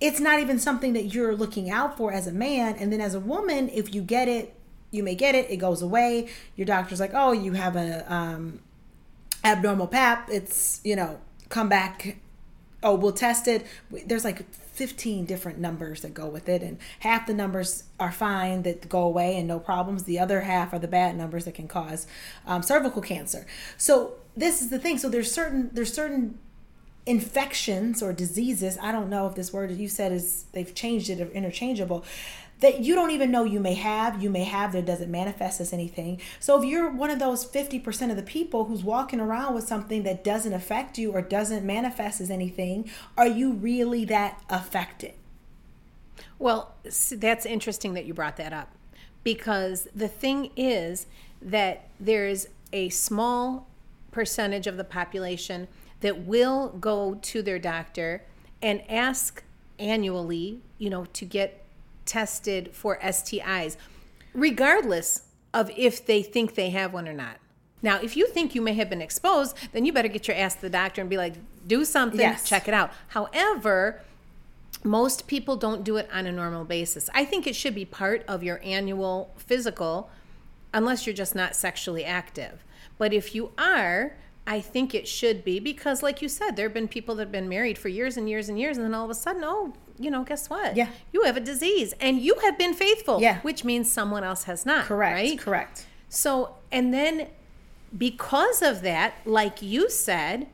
it's 0.00 0.20
not 0.20 0.40
even 0.40 0.58
something 0.58 0.92
that 0.92 1.14
you're 1.14 1.34
looking 1.34 1.70
out 1.70 1.96
for 1.96 2.12
as 2.12 2.26
a 2.26 2.32
man. 2.32 2.76
And 2.76 2.92
then 2.92 3.00
as 3.00 3.14
a 3.14 3.20
woman, 3.20 3.70
if 3.70 3.94
you 3.94 4.02
get 4.02 4.28
it, 4.28 4.54
you 4.90 5.02
may 5.02 5.14
get 5.14 5.34
it, 5.34 5.50
it 5.50 5.56
goes 5.56 5.82
away. 5.82 6.28
Your 6.56 6.66
doctor's 6.66 7.00
like, 7.00 7.12
oh, 7.14 7.32
you 7.32 7.52
have 7.52 7.76
a 7.76 8.12
um, 8.12 8.60
abnormal 9.44 9.86
pap. 9.86 10.28
It's 10.30 10.80
you 10.84 10.96
know 10.96 11.20
come 11.48 11.68
back. 11.68 12.16
Oh, 12.82 12.94
we'll 12.94 13.12
test 13.12 13.48
it. 13.48 13.66
There's 14.06 14.24
like 14.24 14.44
15 14.78 15.24
different 15.24 15.58
numbers 15.58 16.02
that 16.02 16.14
go 16.14 16.28
with 16.28 16.48
it, 16.48 16.62
and 16.62 16.78
half 17.00 17.26
the 17.26 17.34
numbers 17.34 17.82
are 17.98 18.12
fine 18.12 18.62
that 18.62 18.88
go 18.88 19.02
away 19.02 19.36
and 19.36 19.48
no 19.48 19.58
problems. 19.58 20.04
The 20.04 20.20
other 20.20 20.42
half 20.42 20.72
are 20.72 20.78
the 20.78 20.86
bad 20.86 21.16
numbers 21.16 21.46
that 21.46 21.54
can 21.54 21.66
cause 21.66 22.06
um, 22.46 22.62
cervical 22.62 23.02
cancer. 23.02 23.44
So 23.76 24.14
this 24.36 24.62
is 24.62 24.70
the 24.70 24.78
thing. 24.78 24.96
So 24.96 25.08
there's 25.08 25.32
certain 25.32 25.70
there's 25.72 25.92
certain 25.92 26.38
infections 27.06 28.02
or 28.02 28.12
diseases. 28.12 28.78
I 28.80 28.92
don't 28.92 29.10
know 29.10 29.26
if 29.26 29.34
this 29.34 29.52
word 29.52 29.72
you 29.72 29.88
said 29.88 30.12
is 30.12 30.44
they've 30.52 30.72
changed 30.72 31.10
it 31.10 31.20
or 31.20 31.26
interchangeable 31.32 32.04
that 32.60 32.80
you 32.80 32.94
don't 32.94 33.10
even 33.10 33.30
know 33.30 33.44
you 33.44 33.60
may 33.60 33.74
have, 33.74 34.22
you 34.22 34.30
may 34.30 34.44
have 34.44 34.72
that 34.72 34.84
doesn't 34.84 35.10
manifest 35.10 35.60
as 35.60 35.72
anything. 35.72 36.20
So 36.40 36.60
if 36.60 36.68
you're 36.68 36.90
one 36.90 37.10
of 37.10 37.18
those 37.18 37.46
50% 37.46 38.10
of 38.10 38.16
the 38.16 38.22
people 38.22 38.64
who's 38.64 38.82
walking 38.82 39.20
around 39.20 39.54
with 39.54 39.66
something 39.66 40.02
that 40.02 40.24
doesn't 40.24 40.52
affect 40.52 40.98
you 40.98 41.12
or 41.12 41.22
doesn't 41.22 41.64
manifest 41.64 42.20
as 42.20 42.30
anything, 42.30 42.90
are 43.16 43.28
you 43.28 43.52
really 43.52 44.04
that 44.06 44.42
affected? 44.50 45.14
Well, 46.38 46.74
that's 47.12 47.46
interesting 47.46 47.94
that 47.94 48.06
you 48.06 48.14
brought 48.14 48.36
that 48.36 48.52
up 48.52 48.70
because 49.22 49.88
the 49.94 50.08
thing 50.08 50.50
is 50.56 51.06
that 51.40 51.88
there's 52.00 52.48
a 52.72 52.88
small 52.88 53.66
percentage 54.10 54.66
of 54.66 54.76
the 54.76 54.84
population 54.84 55.68
that 56.00 56.24
will 56.24 56.70
go 56.80 57.18
to 57.22 57.42
their 57.42 57.58
doctor 57.58 58.24
and 58.62 58.82
ask 58.90 59.42
annually, 59.78 60.60
you 60.78 60.90
know, 60.90 61.04
to 61.12 61.24
get 61.24 61.64
tested 62.08 62.74
for 62.74 62.98
STIs, 62.98 63.76
regardless 64.32 65.22
of 65.54 65.70
if 65.76 66.04
they 66.04 66.22
think 66.22 66.54
they 66.54 66.70
have 66.70 66.92
one 66.92 67.08
or 67.08 67.12
not. 67.12 67.36
Now, 67.80 68.00
if 68.00 68.16
you 68.16 68.26
think 68.26 68.54
you 68.54 68.62
may 68.62 68.74
have 68.74 68.90
been 68.90 69.02
exposed, 69.02 69.56
then 69.72 69.84
you 69.84 69.92
better 69.92 70.08
get 70.08 70.26
your 70.26 70.36
ass 70.36 70.56
to 70.56 70.62
the 70.62 70.70
doctor 70.70 71.00
and 71.00 71.08
be 71.08 71.16
like, 71.16 71.34
do 71.66 71.84
something, 71.84 72.18
yes. 72.18 72.48
check 72.48 72.66
it 72.66 72.74
out. 72.74 72.90
However, 73.08 74.02
most 74.82 75.26
people 75.26 75.56
don't 75.56 75.84
do 75.84 75.96
it 75.96 76.08
on 76.12 76.26
a 76.26 76.32
normal 76.32 76.64
basis. 76.64 77.08
I 77.14 77.24
think 77.24 77.46
it 77.46 77.54
should 77.54 77.74
be 77.74 77.84
part 77.84 78.24
of 78.26 78.42
your 78.42 78.60
annual 78.64 79.32
physical, 79.36 80.10
unless 80.74 81.06
you're 81.06 81.14
just 81.14 81.34
not 81.34 81.54
sexually 81.54 82.04
active. 82.04 82.64
But 82.96 83.12
if 83.12 83.34
you 83.34 83.52
are, 83.56 84.16
I 84.48 84.60
think 84.62 84.94
it 84.94 85.06
should 85.06 85.44
be 85.44 85.60
because, 85.60 86.02
like 86.02 86.22
you 86.22 86.28
said, 86.28 86.56
there 86.56 86.64
have 86.66 86.74
been 86.74 86.88
people 86.88 87.14
that 87.16 87.24
have 87.24 87.32
been 87.32 87.50
married 87.50 87.76
for 87.76 87.88
years 87.88 88.16
and 88.16 88.30
years 88.30 88.48
and 88.48 88.58
years, 88.58 88.78
and 88.78 88.86
then 88.86 88.94
all 88.94 89.04
of 89.04 89.10
a 89.10 89.14
sudden, 89.14 89.42
oh, 89.44 89.74
you 89.98 90.10
know, 90.10 90.24
guess 90.24 90.48
what? 90.48 90.74
Yeah. 90.74 90.88
You 91.12 91.24
have 91.24 91.36
a 91.36 91.40
disease 91.40 91.92
and 92.00 92.18
you 92.18 92.36
have 92.36 92.56
been 92.56 92.72
faithful. 92.72 93.20
Yeah. 93.20 93.40
Which 93.40 93.62
means 93.62 93.92
someone 93.92 94.24
else 94.24 94.44
has 94.44 94.64
not. 94.64 94.86
Correct. 94.86 95.14
Right? 95.14 95.38
Correct. 95.38 95.86
So, 96.08 96.54
and 96.72 96.94
then 96.94 97.28
because 97.96 98.62
of 98.62 98.80
that, 98.82 99.14
like 99.26 99.60
you 99.60 99.90
said, 99.90 100.46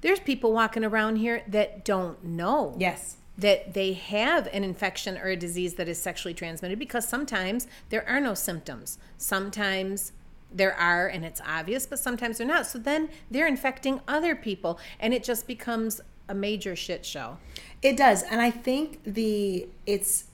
there's 0.00 0.20
people 0.20 0.52
walking 0.52 0.84
around 0.84 1.16
here 1.16 1.42
that 1.48 1.84
don't 1.84 2.22
know. 2.22 2.76
Yes. 2.78 3.16
That 3.36 3.74
they 3.74 3.94
have 3.94 4.46
an 4.52 4.62
infection 4.62 5.18
or 5.18 5.28
a 5.28 5.36
disease 5.36 5.74
that 5.74 5.88
is 5.88 5.98
sexually 5.98 6.34
transmitted 6.34 6.78
because 6.78 7.08
sometimes 7.08 7.66
there 7.88 8.08
are 8.08 8.20
no 8.20 8.34
symptoms. 8.34 8.98
Sometimes 9.18 10.12
there 10.54 10.74
are 10.74 11.08
and 11.08 11.24
it's 11.24 11.40
obvious, 11.46 11.86
but 11.86 11.98
sometimes 11.98 12.38
they're 12.38 12.46
not. 12.46 12.66
So 12.66 12.78
then 12.78 13.10
they're 13.30 13.46
infecting 13.46 14.00
other 14.06 14.34
people 14.36 14.78
and 15.00 15.12
it 15.12 15.24
just 15.24 15.46
becomes 15.46 16.00
a 16.28 16.34
major 16.34 16.76
shit 16.76 17.04
show. 17.04 17.38
It 17.82 17.96
does. 17.96 18.22
And 18.22 18.40
I 18.40 18.50
think 18.50 19.00
the 19.04 19.68
it's 19.84 20.24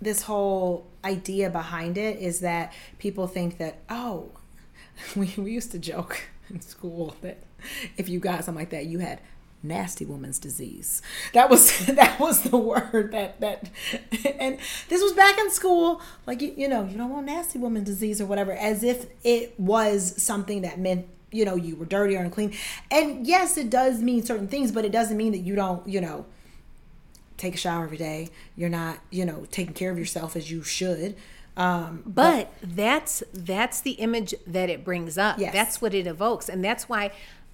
this 0.00 0.22
whole 0.22 0.86
idea 1.04 1.50
behind 1.50 1.98
it 1.98 2.18
is 2.18 2.40
that 2.40 2.72
people 2.98 3.26
think 3.26 3.58
that, 3.58 3.78
oh, 3.88 4.30
we, 5.16 5.32
we 5.36 5.52
used 5.52 5.72
to 5.72 5.78
joke 5.78 6.22
in 6.50 6.60
school 6.60 7.16
that 7.22 7.38
if 7.96 8.08
you 8.08 8.20
got 8.20 8.44
something 8.44 8.60
like 8.60 8.70
that, 8.70 8.86
you 8.86 8.98
had 8.98 9.20
nasty 9.62 10.04
woman's 10.04 10.38
disease. 10.38 11.02
That 11.32 11.50
was 11.50 11.86
that 11.86 12.18
was 12.20 12.42
the 12.42 12.56
word 12.56 13.12
that 13.12 13.40
that 13.40 13.70
and 14.38 14.58
this 14.88 15.02
was 15.02 15.12
back 15.12 15.38
in 15.38 15.50
school 15.50 16.00
like 16.26 16.42
you, 16.42 16.54
you 16.56 16.68
know, 16.68 16.84
you 16.84 16.96
don't 16.96 17.10
want 17.10 17.26
nasty 17.26 17.58
woman 17.58 17.84
disease 17.84 18.20
or 18.20 18.26
whatever 18.26 18.52
as 18.52 18.82
if 18.82 19.06
it 19.24 19.58
was 19.58 20.20
something 20.22 20.62
that 20.62 20.78
meant 20.78 21.06
you 21.30 21.44
know 21.44 21.56
you 21.56 21.76
were 21.76 21.86
dirty 21.86 22.16
or 22.16 22.20
unclean. 22.20 22.54
And 22.90 23.26
yes, 23.26 23.56
it 23.56 23.70
does 23.70 24.02
mean 24.02 24.22
certain 24.22 24.48
things, 24.48 24.72
but 24.72 24.84
it 24.84 24.92
doesn't 24.92 25.16
mean 25.16 25.32
that 25.32 25.38
you 25.38 25.54
don't, 25.54 25.86
you 25.88 26.00
know, 26.00 26.26
take 27.36 27.54
a 27.54 27.58
shower 27.58 27.84
every 27.84 27.98
day. 27.98 28.30
You're 28.56 28.68
not, 28.68 28.98
you 29.10 29.24
know, 29.24 29.46
taking 29.50 29.74
care 29.74 29.90
of 29.90 29.98
yourself 29.98 30.36
as 30.36 30.50
you 30.50 30.62
should. 30.62 31.16
Um, 31.56 32.04
but, 32.06 32.52
but, 32.60 32.76
that's 32.76 33.22
that's 33.34 33.80
the 33.80 33.92
image 33.92 34.32
that 34.46 34.70
it 34.70 34.84
brings 34.84 35.18
up. 35.18 35.38
Yes. 35.38 35.52
That's 35.52 35.82
what 35.82 35.92
it 35.92 36.06
evokes, 36.06 36.48
and 36.48 36.64
that's 36.64 36.88
why 36.88 37.10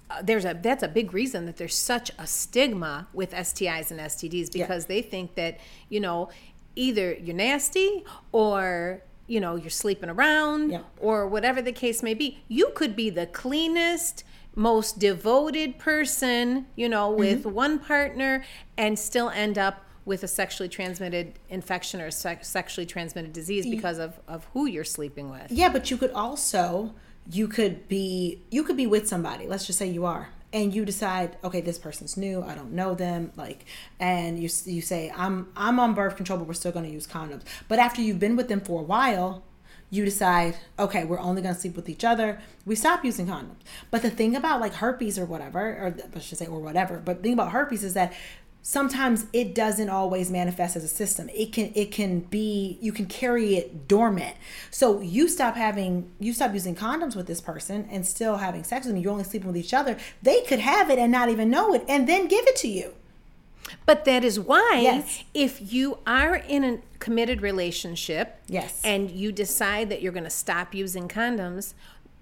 uh, 0.09 0.21
there's 0.21 0.45
a 0.45 0.57
that's 0.61 0.83
a 0.83 0.87
big 0.87 1.13
reason 1.13 1.45
that 1.45 1.57
there's 1.57 1.75
such 1.75 2.11
a 2.17 2.27
stigma 2.27 3.07
with 3.13 3.31
STIs 3.31 3.91
and 3.91 3.99
STDs 3.99 4.51
because 4.51 4.83
yeah. 4.83 4.87
they 4.87 5.01
think 5.01 5.35
that 5.35 5.59
you 5.89 5.99
know 5.99 6.29
either 6.75 7.13
you're 7.13 7.35
nasty 7.35 8.03
or 8.31 9.01
you 9.27 9.39
know 9.39 9.55
you're 9.55 9.69
sleeping 9.69 10.09
around 10.09 10.71
yeah. 10.71 10.81
or 10.99 11.27
whatever 11.27 11.61
the 11.61 11.71
case 11.71 12.03
may 12.03 12.13
be. 12.13 12.39
You 12.47 12.71
could 12.75 12.95
be 12.95 13.09
the 13.09 13.25
cleanest 13.25 14.23
most 14.55 14.99
devoted 14.99 15.77
person, 15.77 16.65
you 16.75 16.87
know, 16.87 17.11
with 17.11 17.41
mm-hmm. 17.41 17.51
one 17.51 17.79
partner 17.79 18.43
and 18.77 18.97
still 18.97 19.29
end 19.29 19.57
up 19.57 19.85
with 20.05 20.23
a 20.23 20.27
sexually 20.27 20.69
transmitted 20.69 21.33
infection 21.49 21.99
or 21.99 22.11
sexually 22.11 22.85
transmitted 22.85 23.33
disease 23.33 23.65
because 23.65 23.97
of, 23.97 24.19
of 24.27 24.45
who 24.53 24.67
you're 24.67 24.83
sleeping 24.83 25.29
with. 25.29 25.51
Yeah, 25.51 25.69
but 25.69 25.89
you 25.89 25.97
could 25.97 26.11
also 26.11 26.93
you 27.31 27.47
could 27.47 27.87
be 27.87 28.41
you 28.51 28.63
could 28.63 28.77
be 28.77 28.87
with 28.87 29.07
somebody. 29.07 29.47
Let's 29.47 29.65
just 29.65 29.79
say 29.79 29.87
you 29.87 30.05
are 30.05 30.29
and 30.55 30.73
you 30.73 30.85
decide, 30.85 31.35
okay, 31.43 31.59
this 31.59 31.77
person's 31.77 32.15
new, 32.15 32.41
I 32.41 32.55
don't 32.55 32.71
know 32.71 32.95
them, 32.95 33.33
like, 33.35 33.65
and 33.99 34.39
you 34.39 34.49
you 34.65 34.81
say, 34.81 35.11
I'm 35.15 35.49
I'm 35.55 35.79
on 35.79 35.93
birth 35.93 36.15
control, 36.15 36.39
but 36.39 36.47
we're 36.47 36.53
still 36.53 36.71
going 36.71 36.85
to 36.85 36.91
use 36.91 37.05
condoms. 37.05 37.43
But 37.67 37.79
after 37.79 38.01
you've 38.01 38.19
been 38.19 38.37
with 38.37 38.47
them 38.47 38.61
for 38.61 38.79
a 38.79 38.83
while, 38.83 39.43
you 39.89 40.05
decide, 40.05 40.55
okay, 40.79 41.03
we're 41.03 41.19
only 41.19 41.41
going 41.41 41.53
to 41.53 41.59
sleep 41.59 41.75
with 41.75 41.89
each 41.89 42.03
other. 42.03 42.39
We 42.65 42.75
stop 42.75 43.03
using 43.03 43.27
condoms. 43.27 43.61
But 43.91 44.01
the 44.01 44.09
thing 44.09 44.35
about 44.35 44.61
like 44.61 44.75
herpes 44.75 45.19
or 45.19 45.25
whatever, 45.25 45.59
or 45.59 45.95
I 46.15 46.19
should 46.19 46.37
say, 46.37 46.47
or 46.47 46.59
whatever, 46.59 47.01
but 47.03 47.17
the 47.17 47.23
thing 47.23 47.33
about 47.33 47.51
herpes 47.51 47.83
is 47.83 47.93
that 47.93 48.13
sometimes 48.67 49.27
it 49.31 49.53
doesn't 49.53 49.89
always 49.89 50.31
manifest 50.31 50.75
as 50.75 50.83
a 50.83 50.87
system. 50.87 51.29
It 51.35 51.53
can 51.53 51.71
it 51.75 51.91
can 51.91 52.21
be 52.21 52.79
you 52.81 52.91
can 52.91 53.05
carry 53.05 53.55
it 53.55 53.87
dormant. 53.87 54.35
So 54.71 55.01
you 55.01 55.29
stop 55.29 55.55
having 55.55 56.11
you 56.19 56.33
stop 56.33 56.51
using 56.51 56.75
condoms 56.75 57.15
with 57.15 57.27
this 57.27 57.39
person 57.39 57.87
and 57.91 58.05
still 58.05 58.37
having 58.37 58.63
sex 58.63 58.85
with 58.85 58.95
them. 58.95 59.03
You're 59.03 59.11
only 59.11 59.23
sleeping 59.23 59.47
with 59.47 59.57
each 59.57 59.73
other. 59.73 59.97
They 60.23 60.41
could 60.41 60.59
have 60.59 60.89
it 60.89 60.97
and 60.97 61.11
not 61.11 61.29
even 61.29 61.49
know 61.51 61.75
it 61.75 61.85
and 61.87 62.09
then 62.09 62.27
give 62.27 62.45
it 62.47 62.55
to 62.57 62.67
you. 62.67 62.95
But 63.85 64.03
that 64.05 64.23
is 64.23 64.39
why 64.39 64.79
yes. 64.81 65.23
if 65.35 65.71
you 65.71 65.99
are 66.07 66.35
in 66.35 66.63
a 66.63 66.79
committed 66.97 67.41
relationship 67.41 68.39
yes. 68.47 68.81
and 68.83 69.11
you 69.11 69.31
decide 69.31 69.89
that 69.89 70.01
you're 70.01 70.11
going 70.11 70.23
to 70.23 70.29
stop 70.29 70.73
using 70.73 71.07
condoms, 71.07 71.73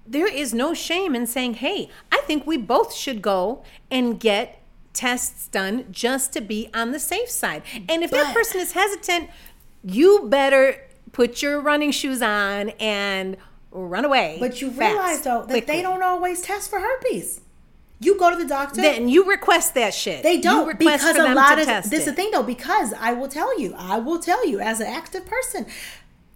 there 0.05 0.27
is 0.27 0.53
no 0.53 0.73
shame 0.73 1.15
in 1.15 1.25
saying, 1.25 1.55
"Hey, 1.55 1.89
I 2.11 2.17
think 2.25 2.45
we 2.45 2.57
both 2.57 2.93
should 2.93 3.21
go 3.21 3.63
and 3.89 4.19
get 4.19 4.62
tests 4.93 5.47
done 5.47 5.85
just 5.91 6.31
to 6.33 6.41
be 6.41 6.69
on 6.73 6.91
the 6.91 6.99
safe 6.99 7.29
side." 7.29 7.63
And 7.89 8.03
if 8.03 8.11
but, 8.11 8.17
that 8.17 8.33
person 8.33 8.61
is 8.61 8.73
hesitant, 8.73 9.29
you 9.83 10.27
better 10.29 10.77
put 11.11 11.41
your 11.41 11.59
running 11.59 11.91
shoes 11.91 12.21
on 12.21 12.69
and 12.79 13.37
run 13.71 14.05
away. 14.05 14.37
But 14.39 14.61
you 14.61 14.71
fast, 14.71 14.93
realize 14.93 15.21
though 15.21 15.39
that 15.41 15.49
quickly. 15.49 15.75
they 15.75 15.81
don't 15.81 16.03
always 16.03 16.41
test 16.41 16.69
for 16.69 16.79
herpes. 16.79 17.41
You 17.99 18.17
go 18.17 18.29
to 18.29 18.35
the 18.35 18.45
doctor. 18.45 18.81
Then 18.81 19.07
you 19.07 19.23
request 19.23 19.75
that 19.75 19.93
shit. 19.93 20.23
They 20.23 20.39
don't 20.39 20.77
because 20.77 21.15
a 21.17 21.33
lot 21.33 21.59
of 21.59 21.65
this 21.67 21.91
is 21.91 22.05
the 22.05 22.13
thing 22.13 22.31
though. 22.31 22.43
Because 22.43 22.93
I 22.99 23.13
will 23.13 23.29
tell 23.29 23.57
you, 23.59 23.73
I 23.77 23.97
will 23.99 24.19
tell 24.19 24.45
you 24.47 24.59
as 24.59 24.79
an 24.79 24.87
active 24.87 25.25
person, 25.25 25.65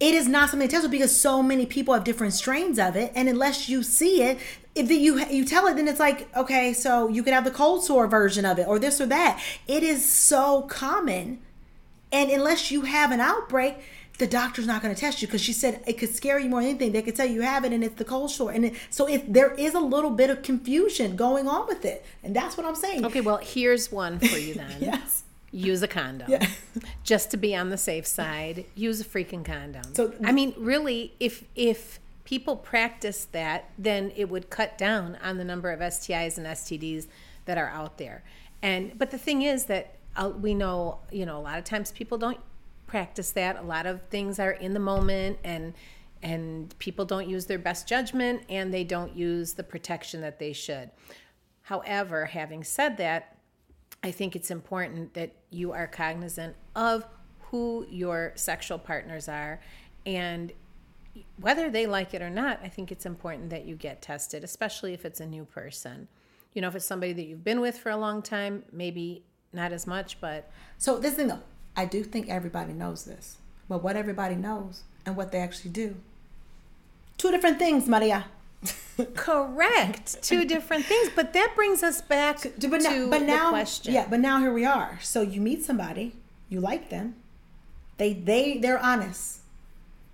it 0.00 0.14
is 0.14 0.28
not 0.28 0.50
something 0.50 0.68
to 0.68 0.74
test 0.74 0.90
because 0.90 1.14
so 1.14 1.42
many 1.42 1.66
people 1.66 1.92
have 1.92 2.04
different 2.04 2.32
strains 2.32 2.78
of 2.78 2.96
it, 2.96 3.12
and 3.14 3.28
unless 3.28 3.68
you 3.68 3.82
see 3.82 4.22
it, 4.22 4.38
if 4.78 4.90
you 4.90 5.24
you 5.26 5.44
tell 5.44 5.66
it, 5.66 5.76
then 5.76 5.88
it's 5.88 6.00
like 6.00 6.34
okay, 6.36 6.72
so 6.72 7.08
you 7.08 7.22
could 7.22 7.32
have 7.32 7.44
the 7.44 7.50
cold 7.50 7.84
sore 7.84 8.06
version 8.06 8.44
of 8.44 8.58
it 8.58 8.66
or 8.66 8.78
this 8.78 9.00
or 9.00 9.06
that. 9.06 9.42
It 9.66 9.82
is 9.82 10.10
so 10.10 10.62
common, 10.62 11.40
and 12.12 12.30
unless 12.30 12.70
you 12.70 12.82
have 12.82 13.10
an 13.10 13.20
outbreak 13.20 13.76
the 14.18 14.26
doctor's 14.26 14.66
not 14.66 14.82
going 14.82 14.92
to 14.92 15.00
test 15.00 15.22
you 15.22 15.28
because 15.28 15.40
she 15.40 15.52
said 15.52 15.80
it 15.86 15.96
could 15.96 16.12
scare 16.14 16.38
you 16.38 16.48
more 16.48 16.60
than 16.60 16.70
anything. 16.70 16.92
They 16.92 17.02
could 17.02 17.14
tell 17.14 17.26
you 17.26 17.40
have 17.42 17.64
it 17.64 17.72
and 17.72 17.82
it's 17.82 17.94
the 17.94 18.04
cold 18.04 18.30
sore. 18.30 18.50
And 18.50 18.66
it, 18.66 18.74
so 18.90 19.08
if 19.08 19.24
there 19.32 19.52
is 19.54 19.74
a 19.74 19.80
little 19.80 20.10
bit 20.10 20.28
of 20.28 20.42
confusion 20.42 21.16
going 21.16 21.48
on 21.48 21.66
with 21.68 21.84
it, 21.84 22.04
and 22.22 22.34
that's 22.34 22.56
what 22.56 22.66
I'm 22.66 22.74
saying. 22.74 23.06
Okay, 23.06 23.20
well, 23.20 23.38
here's 23.38 23.90
one 23.90 24.18
for 24.18 24.36
you 24.36 24.54
then. 24.54 24.76
yes. 24.80 25.22
Use 25.50 25.82
a 25.82 25.88
condom. 25.88 26.30
Yeah. 26.30 26.46
Just 27.04 27.30
to 27.30 27.36
be 27.36 27.56
on 27.56 27.70
the 27.70 27.78
safe 27.78 28.06
side, 28.06 28.66
use 28.74 29.00
a 29.00 29.04
freaking 29.04 29.44
condom. 29.44 29.94
So 29.94 30.12
I 30.22 30.30
mean, 30.30 30.52
really, 30.58 31.14
if 31.20 31.44
if 31.56 32.00
people 32.28 32.56
practice 32.56 33.24
that, 33.32 33.70
then 33.78 34.12
it 34.14 34.28
would 34.28 34.50
cut 34.50 34.76
down 34.76 35.16
on 35.24 35.38
the 35.38 35.44
number 35.44 35.70
of 35.70 35.80
STIs 35.80 36.36
and 36.36 36.46
STDs 36.46 37.06
that 37.46 37.56
are 37.56 37.70
out 37.70 37.96
there. 37.96 38.22
And 38.60 38.98
but 38.98 39.10
the 39.10 39.16
thing 39.16 39.40
is 39.40 39.64
that 39.64 39.94
uh, 40.14 40.28
we 40.38 40.52
know, 40.52 40.98
you 41.10 41.24
know, 41.24 41.38
a 41.38 41.40
lot 41.40 41.56
of 41.56 41.64
times 41.64 41.90
people 41.90 42.18
don't 42.18 42.38
practice 42.86 43.30
that. 43.30 43.56
A 43.56 43.62
lot 43.62 43.86
of 43.86 44.02
things 44.10 44.38
are 44.38 44.50
in 44.50 44.74
the 44.74 44.80
moment 44.80 45.38
and 45.42 45.72
and 46.22 46.78
people 46.78 47.06
don't 47.06 47.26
use 47.30 47.46
their 47.46 47.58
best 47.58 47.88
judgment 47.88 48.42
and 48.50 48.74
they 48.74 48.84
don't 48.84 49.16
use 49.16 49.54
the 49.54 49.64
protection 49.64 50.20
that 50.20 50.38
they 50.38 50.52
should. 50.52 50.90
However, 51.62 52.26
having 52.26 52.62
said 52.62 52.98
that, 52.98 53.38
I 54.02 54.10
think 54.10 54.36
it's 54.36 54.50
important 54.50 55.14
that 55.14 55.32
you 55.48 55.72
are 55.72 55.86
cognizant 55.86 56.56
of 56.76 57.06
who 57.44 57.86
your 57.88 58.32
sexual 58.34 58.78
partners 58.78 59.30
are 59.30 59.60
and 60.04 60.52
whether 61.40 61.70
they 61.70 61.86
like 61.86 62.14
it 62.14 62.22
or 62.22 62.30
not, 62.30 62.60
I 62.62 62.68
think 62.68 62.90
it's 62.90 63.06
important 63.06 63.50
that 63.50 63.64
you 63.64 63.76
get 63.76 64.02
tested, 64.02 64.44
especially 64.44 64.92
if 64.94 65.04
it's 65.04 65.20
a 65.20 65.26
new 65.26 65.44
person. 65.44 66.08
You 66.54 66.62
know, 66.62 66.68
if 66.68 66.74
it's 66.74 66.84
somebody 66.84 67.12
that 67.12 67.22
you've 67.22 67.44
been 67.44 67.60
with 67.60 67.78
for 67.78 67.90
a 67.90 67.96
long 67.96 68.22
time, 68.22 68.64
maybe 68.72 69.22
not 69.52 69.72
as 69.72 69.86
much, 69.86 70.20
but 70.20 70.50
So 70.76 70.98
this 70.98 71.14
thing 71.14 71.28
though, 71.28 71.42
I 71.76 71.84
do 71.84 72.02
think 72.02 72.28
everybody 72.28 72.72
knows 72.72 73.04
this. 73.04 73.38
But 73.68 73.82
what 73.82 73.96
everybody 73.96 74.34
knows 74.34 74.82
and 75.04 75.16
what 75.16 75.30
they 75.32 75.38
actually 75.38 75.70
do. 75.70 75.96
Two 77.18 77.30
different 77.30 77.58
things, 77.58 77.86
Maria. 77.88 78.26
correct. 79.14 80.22
Two 80.22 80.44
different 80.44 80.84
things. 80.84 81.10
But 81.14 81.32
that 81.32 81.52
brings 81.54 81.82
us 81.82 82.00
back 82.00 82.38
to, 82.38 82.68
but 82.68 82.82
now, 82.82 83.08
but 83.08 83.22
now 83.22 83.46
the 83.46 83.50
question. 83.50 83.94
yeah, 83.94 84.06
but 84.08 84.20
now 84.20 84.40
here 84.40 84.52
we 84.52 84.64
are. 84.64 84.98
So 85.02 85.22
you 85.22 85.40
meet 85.40 85.64
somebody, 85.64 86.14
you 86.48 86.60
like 86.60 86.90
them. 86.90 87.14
They 87.98 88.12
they 88.12 88.58
they're 88.58 88.78
honest. 88.78 89.40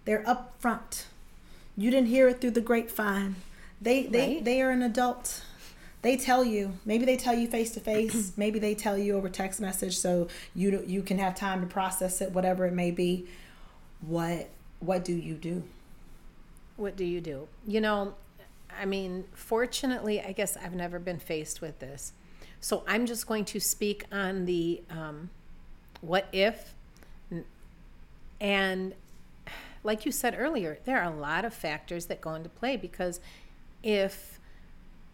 They're 0.05 0.23
upfront. 0.25 1.05
You 1.77 1.91
didn't 1.91 2.09
hear 2.09 2.29
it 2.29 2.41
through 2.41 2.53
the 2.53 2.61
grapevine. 2.61 3.37
They 3.81 4.07
they 4.07 4.35
Right. 4.37 4.45
they 4.45 4.63
are 4.63 4.71
an 4.71 4.83
adult. 4.83 5.43
They 6.03 6.17
tell 6.17 6.45
you. 6.45 6.75
Maybe 6.85 7.05
they 7.05 7.17
tell 7.17 7.35
you 7.35 7.49
face 7.49 7.71
to 7.73 7.81
face. 7.81 8.33
Maybe 8.37 8.59
they 8.59 8.75
tell 8.75 8.99
you 8.99 9.17
over 9.17 9.29
text 9.29 9.61
message, 9.61 9.97
so 9.97 10.29
you 10.55 10.83
you 10.87 11.03
can 11.03 11.19
have 11.19 11.35
time 11.35 11.61
to 11.63 11.67
process 11.67 12.21
it, 12.21 12.33
whatever 12.33 12.67
it 12.67 12.73
may 12.73 12.91
be. 12.91 13.27
What 14.01 14.49
what 14.81 15.05
do 15.05 15.15
you 15.15 15.35
do? 15.35 15.63
What 16.77 16.97
do 16.97 17.05
you 17.05 17.21
do? 17.21 17.49
You 17.67 17.81
know, 17.81 18.15
I 18.79 18.85
mean, 18.85 19.25
fortunately, 19.33 20.21
I 20.21 20.33
guess 20.33 20.57
I've 20.57 20.75
never 20.75 20.99
been 20.99 21.19
faced 21.21 21.61
with 21.61 21.79
this. 21.79 22.13
So 22.61 22.83
I'm 22.87 23.07
just 23.07 23.27
going 23.27 23.45
to 23.47 23.61
speak 23.61 24.05
on 24.13 24.45
the 24.45 24.83
um, 24.91 25.31
what 26.01 26.27
if. 26.33 26.75
And 28.41 28.95
like 29.85 30.05
you 30.05 30.11
said 30.11 30.35
earlier, 30.37 30.79
there 30.87 31.01
are 31.01 31.13
a 31.13 31.17
lot 31.17 31.45
of 31.45 31.55
factors 31.55 32.07
that 32.07 32.21
go 32.21 32.35
into 32.35 32.49
play 32.49 32.77
because 32.77 33.21
if, 33.83 34.41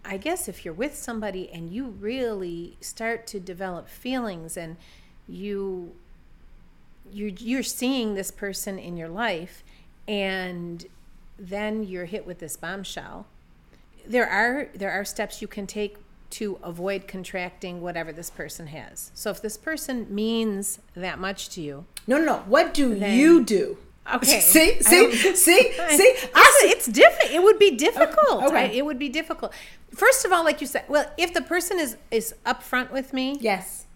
I 0.05 0.17
guess, 0.17 0.49
if 0.49 0.65
you're 0.65 0.73
with 0.73 0.95
somebody 0.95 1.51
and 1.53 1.71
you 1.71 1.87
really 1.87 2.77
start 2.81 3.27
to 3.29 3.41
develop 3.41 3.89
feelings 3.89 4.57
and 4.57 4.77
you 5.29 5.93
you're 7.13 7.29
you're 7.29 7.63
seeing 7.63 8.15
this 8.15 8.31
person 8.31 8.79
in 8.79 8.97
your 8.97 9.09
life 9.09 9.65
and 10.07 10.87
then 11.39 11.83
you're 11.83 12.05
hit 12.05 12.27
with 12.27 12.39
this 12.39 12.57
bombshell 12.57 13.27
there 14.07 14.29
are 14.29 14.69
there 14.75 14.91
are 14.91 15.05
steps 15.05 15.41
you 15.43 15.49
can 15.49 15.67
take 15.67 15.97
to 16.31 16.59
avoid 16.63 17.09
contracting 17.09 17.81
whatever 17.81 18.13
this 18.13 18.31
person 18.31 18.69
has 18.69 19.11
so 19.15 19.31
if 19.31 19.43
this 19.43 19.57
person 19.57 20.07
means 20.13 20.79
that 20.95 21.19
much 21.19 21.49
to 21.49 21.61
you 21.61 21.85
No, 22.07 22.19
no, 22.19 22.25
no. 22.25 22.37
What 22.47 22.73
do 22.75 22.95
you 22.95 23.45
do? 23.45 23.79
Okay. 24.15 24.41
See, 24.55 24.81
see, 24.83 25.13
see, 25.35 25.35
see. 25.35 26.15
I 26.35 26.61
it's, 26.65 26.87
it's 26.87 26.87
different 26.87 27.31
it 27.33 27.43
would 27.43 27.59
be 27.59 27.73
difficult 27.77 28.45
Okay. 28.45 28.57
I- 28.65 28.73
it 28.75 28.85
would 28.85 28.99
be 28.99 29.09
difficult 29.09 29.53
first 29.95 30.25
of 30.25 30.33
all 30.33 30.43
like 30.45 30.61
you 30.61 30.67
said 30.67 30.85
well 30.89 31.07
if 31.17 31.33
the 31.35 31.43
person 31.43 31.79
is 31.79 31.97
is 32.11 32.35
upfront 32.47 32.91
with 32.91 33.13
me 33.13 33.37
Yes. 33.41 33.87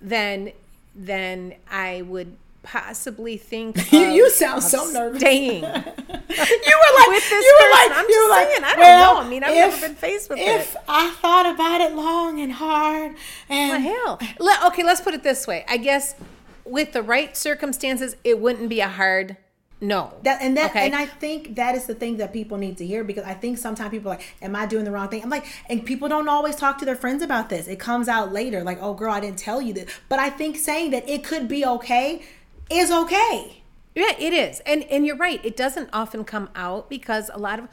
then 0.00 0.52
then 0.94 1.54
I 1.70 2.02
would 2.02 2.36
possibly 2.62 3.36
think 3.36 3.76
You- 3.92 4.08
of- 4.08 4.12
you 4.14 4.30
sound 4.30 4.62
so 4.62 4.84
nervous. 4.90 5.20
staying 5.20 5.62
you 5.62 5.62
were 5.62 6.98
like, 6.98 7.08
With 7.08 7.28
this 7.30 7.44
you 7.44 7.58
were 7.60 7.68
person, 7.68 7.88
like, 7.90 7.98
I'm 7.98 8.08
you 8.08 8.14
just 8.14 8.24
were 8.24 8.30
like, 8.30 8.48
saying, 8.48 8.64
I 8.64 8.70
don't 8.70 8.78
well, 8.80 9.14
know. 9.14 9.20
I 9.20 9.28
mean, 9.28 9.44
I've 9.44 9.54
never 9.54 9.80
been 9.88 9.96
faced 9.96 10.30
with 10.30 10.38
if 10.38 10.74
it. 10.74 10.80
I 10.88 11.10
thought 11.10 11.46
about 11.54 11.80
it 11.80 11.94
long 11.94 12.40
and 12.40 12.52
hard, 12.52 13.14
and 13.50 13.84
Well, 13.84 14.18
hell. 14.40 14.68
Okay, 14.68 14.82
let's 14.84 15.00
put 15.02 15.12
it 15.14 15.22
this 15.22 15.46
way. 15.46 15.64
I 15.68 15.76
guess 15.76 16.14
with 16.64 16.92
the 16.92 17.02
right 17.02 17.36
circumstances, 17.36 18.16
it 18.24 18.40
wouldn't 18.40 18.68
be 18.68 18.80
a 18.80 18.88
hard 18.88 19.36
no. 19.82 20.14
That 20.22 20.40
and 20.40 20.56
that 20.56 20.70
Okay. 20.70 20.86
and 20.86 20.94
I 20.94 21.06
think 21.06 21.56
that 21.56 21.74
is 21.74 21.86
the 21.86 21.94
thing 21.94 22.18
that 22.18 22.32
people 22.32 22.56
need 22.56 22.76
to 22.78 22.86
hear 22.86 23.02
because 23.02 23.24
I 23.24 23.34
think 23.34 23.58
sometimes 23.58 23.90
people 23.90 24.12
are 24.12 24.14
like, 24.14 24.34
"Am 24.40 24.54
I 24.54 24.64
doing 24.64 24.84
the 24.84 24.92
wrong 24.92 25.08
thing?" 25.08 25.24
I'm 25.24 25.28
like, 25.28 25.44
and 25.68 25.84
people 25.84 26.08
don't 26.08 26.28
always 26.28 26.54
talk 26.54 26.78
to 26.78 26.84
their 26.84 26.94
friends 26.94 27.20
about 27.20 27.48
this. 27.48 27.66
It 27.66 27.80
comes 27.80 28.06
out 28.08 28.32
later, 28.32 28.62
like, 28.62 28.78
"Oh, 28.80 28.94
girl, 28.94 29.12
I 29.12 29.18
didn't 29.18 29.40
tell 29.40 29.60
you 29.60 29.74
this." 29.74 29.90
But 30.08 30.20
I 30.20 30.30
think 30.30 30.56
saying 30.56 30.92
that 30.92 31.08
it 31.08 31.24
could 31.24 31.48
be 31.48 31.66
okay 31.66 32.22
is 32.70 32.92
okay. 32.92 33.62
Yeah, 33.96 34.12
it 34.20 34.32
is. 34.32 34.60
And 34.60 34.84
and 34.84 35.04
you're 35.04 35.16
right. 35.16 35.44
It 35.44 35.56
doesn't 35.56 35.90
often 35.92 36.22
come 36.22 36.48
out 36.54 36.88
because 36.88 37.28
a 37.34 37.38
lot 37.38 37.58
of 37.58 37.66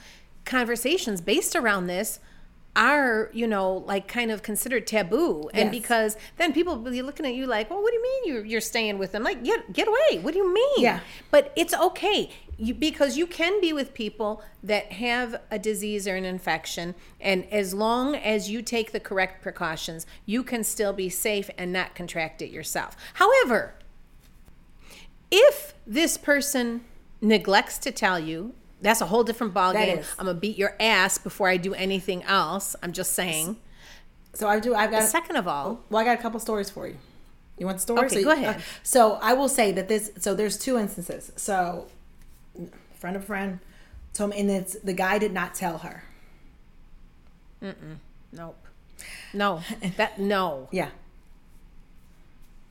conversations 0.46 1.22
based 1.22 1.56
around 1.56 1.86
this 1.86 2.20
are, 2.76 3.30
you 3.34 3.48
know, 3.48 3.84
like 3.88 4.08
kind 4.08 4.32
of 4.32 4.44
considered 4.44 4.86
taboo. 4.88 5.50
And 5.54 5.74
Yes. 5.74 5.82
because 5.82 6.18
then 6.38 6.54
people 6.54 6.78
will 6.78 6.92
be 6.92 7.02
looking 7.02 7.26
at 7.26 7.34
you 7.34 7.46
like, 7.48 7.70
well, 7.70 7.82
what 7.82 7.92
do 7.92 7.98
you 7.98 8.04
mean 8.04 8.34
you're, 8.34 8.46
you're 8.46 8.62
staying 8.62 8.98
with 8.98 9.12
them? 9.12 9.24
Like, 9.24 9.44
get, 9.44 9.74
get 9.74 9.88
away. 9.88 10.20
What 10.20 10.34
do 10.34 10.40
you 10.40 10.54
mean? 10.54 10.80
Yeah. 10.84 11.00
But 11.32 11.52
it's 11.56 11.74
okay. 11.74 12.30
You, 12.58 12.74
because 12.74 13.18
you 13.18 13.26
can 13.26 13.60
be 13.62 13.74
with 13.74 13.94
people 13.94 14.44
that 14.64 14.92
have 14.94 15.42
a 15.50 15.58
disease 15.58 16.08
or 16.08 16.16
an 16.16 16.26
infection, 16.26 16.94
and 17.22 17.46
as 17.52 17.74
long 17.74 18.16
as 18.16 18.50
you 18.50 18.62
take 18.62 18.92
the 18.92 19.00
correct 19.00 19.42
precautions, 19.42 20.06
you 20.26 20.44
can 20.44 20.64
still 20.64 20.92
be 20.92 21.10
safe 21.10 21.50
and 21.58 21.72
not 21.72 21.96
contract 21.96 22.42
it 22.42 22.52
yourself. 22.52 22.98
However, 23.14 23.76
if 25.32 25.74
this 25.88 26.18
person 26.18 26.82
neglects 27.22 27.78
to 27.80 27.92
tell 27.92 28.20
you, 28.20 28.54
that's 28.82 29.02
a 29.02 29.06
whole 29.06 29.24
different 29.24 29.54
ballgame. 29.54 30.06
I'm 30.18 30.26
gonna 30.28 30.40
beat 30.40 30.58
your 30.58 30.76
ass 30.80 31.18
before 31.18 31.48
I 31.50 31.58
do 31.58 31.74
anything 31.74 32.24
else. 32.24 32.76
I'm 32.82 32.92
just 32.94 33.14
saying. 33.14 33.58
So 34.34 34.48
I 34.48 34.60
do. 34.60 34.74
I've 34.76 34.92
got. 34.92 35.04
Second 35.04 35.36
of 35.38 35.48
all, 35.48 35.82
Well, 35.90 36.02
I 36.02 36.06
got 36.06 36.18
a 36.20 36.22
couple 36.22 36.40
stories 36.40 36.70
for 36.70 36.88
you. 36.88 36.98
You 37.58 37.66
want 37.66 37.78
the 37.78 37.82
stories? 37.82 38.12
Okay, 38.14 38.22
So 38.24 38.30
go 38.30 38.34
you- 38.36 38.44
ahead. 38.44 38.56
uh, 38.58 38.62
so 38.84 39.14
I 39.22 39.34
will 39.34 39.50
say 39.50 39.72
that 39.74 39.88
this. 39.90 40.12
So 40.20 40.34
there's 40.34 40.58
two 40.58 40.78
instances. 40.78 41.32
So, 41.36 41.88
friend 42.96 43.16
of 43.18 43.26
friend 43.26 43.60
told 44.14 44.30
me, 44.32 44.40
and 44.40 44.50
it's 44.50 44.76
the 44.84 44.94
guy 44.94 45.18
did 45.20 45.34
not 45.34 45.56
tell 45.56 45.80
her. 45.80 46.04
Mm-mm. 47.62 47.98
nope, 48.32 48.56
no, 49.34 49.62
that 49.98 50.20
no. 50.20 50.70
Yeah. 50.72 50.90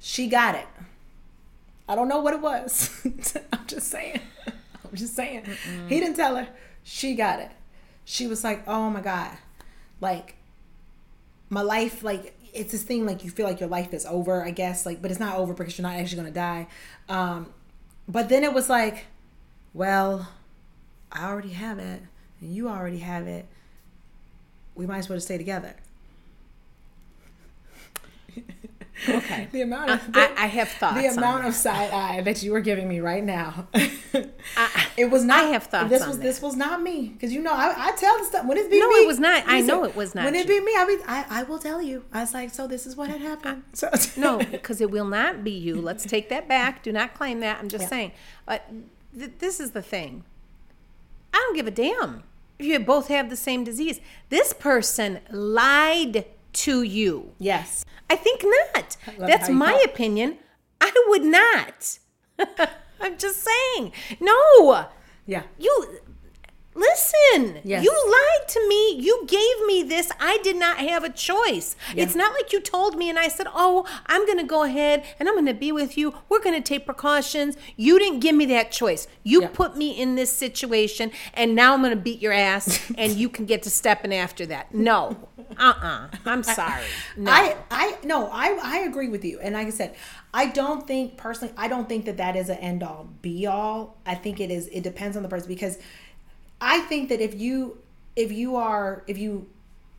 She 0.01 0.29
got 0.29 0.55
it. 0.55 0.66
I 1.88 1.94
don't 1.94 2.09
know 2.09 2.21
what 2.21 2.33
it 2.35 2.40
was. 2.40 2.90
I'm 3.53 3.66
just 3.66 3.88
saying. 3.90 4.21
I'm 4.90 4.96
just 4.96 5.14
saying. 5.14 5.44
He 5.88 6.01
didn't 6.01 6.16
tell 6.16 6.37
her. 6.37 6.48
She 6.83 7.14
got 7.14 7.40
it. 7.40 7.51
She 8.05 8.27
was 8.27 8.42
like, 8.44 8.62
"Oh 8.66 8.90
my 8.90 9.01
god." 9.01 9.37
Like 10.01 10.37
my 11.51 11.62
life 11.62 12.03
like 12.03 12.35
it's 12.53 12.72
this 12.72 12.83
thing 12.83 13.07
like 13.07 13.24
you 13.24 13.31
feel 13.31 13.46
like 13.46 13.61
your 13.61 13.68
life 13.68 13.92
is 13.92 14.07
over, 14.07 14.44
I 14.44 14.51
guess, 14.51 14.87
like 14.87 15.01
but 15.03 15.11
it's 15.11 15.20
not 15.20 15.37
over 15.37 15.55
because 15.55 15.79
you're 15.79 15.87
not 15.88 15.96
actually 15.96 16.22
going 16.22 16.33
to 16.33 16.40
die. 16.40 16.66
Um 17.09 17.53
but 18.09 18.29
then 18.29 18.42
it 18.42 18.53
was 18.55 18.68
like, 18.70 19.07
well, 19.74 20.29
I 21.12 21.27
already 21.29 21.51
have 21.51 21.79
it 21.79 22.03
and 22.40 22.55
you 22.55 22.68
already 22.68 22.98
have 22.98 23.27
it. 23.27 23.46
We 24.74 24.87
might 24.87 24.98
as 24.98 25.09
well 25.09 25.16
just 25.16 25.27
stay 25.27 25.38
together. 25.38 25.74
Okay, 29.09 29.49
The 29.53 29.61
amount 29.63 29.91
of 29.91 30.01
I, 30.15 30.33
I 30.37 30.47
have 30.47 30.69
thoughts. 30.69 31.01
the 31.01 31.07
amount 31.07 31.47
of 31.47 31.55
side 31.55 31.91
eye 31.93 32.21
that 32.23 32.43
you 32.43 32.53
were 32.53 32.61
giving 32.61 32.89
me 32.89 33.01
right 33.01 33.23
now. 33.23 33.69
I- 34.57 34.87
it 34.97 35.11
was 35.11 35.25
not. 35.25 35.39
I 35.45 35.49
have 35.49 35.65
thoughts 35.65 35.91
This 35.91 36.07
was 36.07 36.19
that. 36.19 36.25
this 36.25 36.43
was 36.43 36.57
not 36.57 36.83
me 36.83 37.09
because 37.11 37.33
you 37.33 37.41
know 37.41 37.53
I, 37.53 37.75
I 37.77 37.93
tell 37.97 38.19
the 38.19 38.25
stuff 38.25 38.47
when 38.47 38.59
it's 38.59 38.69
be 38.69 38.81
No, 38.81 38.89
me. 38.89 38.95
it 38.97 39.07
was 39.07 39.19
not. 39.21 39.45
I 39.47 39.61
know 39.61 39.85
it 39.85 39.95
was 39.95 40.15
not 40.15 40.25
When 40.25 40.35
it 40.35 40.49
be 40.49 40.59
me, 40.61 40.73
I 40.77 40.85
be 40.87 40.97
I, 41.07 41.25
I 41.29 41.43
will 41.45 41.59
tell 41.59 41.81
you. 41.83 42.05
I 42.13 42.21
was 42.21 42.35
like, 42.35 42.51
so 42.51 42.67
this 42.67 42.87
is 42.87 42.97
what 42.97 43.09
had 43.11 43.21
happened. 43.21 43.63
So 43.73 43.91
no, 44.17 44.39
because 44.39 44.81
it 44.81 44.91
will 44.91 45.07
not 45.07 45.45
be 45.45 45.53
you. 45.53 45.77
Let's 45.81 46.05
take 46.05 46.29
that 46.31 46.49
back. 46.49 46.83
Do 46.83 46.93
not 46.93 47.15
claim 47.15 47.41
that. 47.41 47.59
I'm 47.61 47.69
just 47.69 47.83
Yeah. 47.83 47.89
saying. 47.89 48.13
But 48.47 48.65
th- 49.17 49.33
this 49.39 49.61
is 49.61 49.73
the 49.73 49.83
thing. 49.83 50.25
I 51.33 51.37
don't 51.37 51.55
give 51.55 51.67
a 51.67 51.71
damn 51.71 52.25
if 52.59 52.67
you 52.67 52.81
both 52.81 53.09
have 53.09 53.31
the 53.31 53.37
same 53.37 53.63
disease. 53.63 54.01
This 54.31 54.53
person 54.53 55.21
lied 55.31 56.25
to 56.53 56.83
you. 56.83 57.33
yes, 57.39 57.85
I 58.11 58.17
think 58.17 58.43
not. 58.45 58.97
love 59.19 59.29
That's 59.29 59.49
my 59.49 59.81
opinion. 59.85 60.39
I 60.81 60.93
would 61.09 61.25
not. 61.25 61.99
I'm 63.01 63.17
just 63.19 63.45
saying. 63.45 63.93
No. 64.21 64.87
yeah, 65.27 65.43
You 65.59 66.01
Listen, 66.79 67.59
Yes. 67.64 67.83
you 67.83 67.91
lied 67.91 68.49
to 68.49 68.69
me. 68.69 68.95
You 69.01 69.25
gave 69.27 69.67
me 69.67 69.83
this. 69.83 70.12
I 70.21 70.38
did 70.45 70.57
not 70.57 70.79
have 70.79 71.03
a 71.03 71.09
choice. 71.11 71.75
It's 71.97 72.14
not 72.14 72.33
like 72.33 72.53
you 72.53 72.61
told 72.61 72.97
me 72.97 73.11
and 73.11 73.19
I 73.19 73.27
said, 73.29 73.49
Oh, 73.53 73.85
I'm 74.07 74.25
going 74.27 74.38
to 74.38 74.45
go 74.45 74.62
ahead 74.62 75.05
and 75.19 75.29
I'm 75.29 75.35
going 75.35 75.47
to 75.47 75.55
be 75.55 75.73
with 75.73 75.99
you. 75.99 76.14
We're 76.29 76.41
going 76.41 76.55
to 76.55 76.67
take 76.67 76.87
precautions. 76.87 77.57
You 77.77 77.99
didn't 77.99 78.21
give 78.21 78.37
me 78.37 78.47
that 78.47 78.71
choice. 78.71 79.09
You 79.25 79.43
Yeah. 79.43 79.49
put 79.53 79.77
me 79.77 79.91
in 79.91 80.14
this 80.14 80.33
situation 80.33 81.11
and 81.35 81.57
now 81.57 81.75
I'm 81.75 81.81
going 81.83 81.91
to 81.91 81.97
beat 82.01 82.21
your 82.23 82.33
ass 82.33 82.81
and 82.99 83.12
you 83.14 83.29
can 83.29 83.45
get 83.47 83.64
to 83.64 83.71
stepping 83.71 84.14
after 84.14 84.47
that. 84.47 84.73
No, 84.73 85.17
uh 85.59 85.73
uh-uh. 85.75 85.87
uh. 85.87 86.09
i 86.27 86.33
am 86.33 86.43
sorry. 86.45 86.85
No. 87.17 87.33
I, 87.33 87.57
I, 87.71 87.97
no, 88.05 88.29
I, 88.31 88.59
I 88.62 88.79
agree 88.81 89.09
with 89.09 89.25
you. 89.25 89.41
And 89.41 89.55
like 89.55 89.67
I 89.67 89.71
said, 89.71 89.97
I 90.33 90.47
don't 90.47 90.87
think 90.87 91.17
personally, 91.17 91.53
I 91.57 91.67
don't 91.69 91.88
think 91.88 92.05
that 92.05 92.19
that 92.19 92.37
is 92.37 92.49
an 92.49 92.59
end 92.59 92.83
all 92.83 93.09
be 93.23 93.47
all. 93.47 93.97
I 94.07 94.14
think 94.14 94.38
it 94.41 94.51
is, 94.51 94.69
it 94.69 94.83
depends 94.83 95.17
on 95.17 95.23
the 95.23 95.29
person 95.29 95.49
because 95.49 95.79
I 96.61 96.81
think 96.81 97.09
that 97.11 97.21
if 97.21 97.35
you, 97.35 97.79
if 98.16 98.33
you 98.33 98.57
are, 98.57 99.05
if 99.07 99.18
you, 99.18 99.47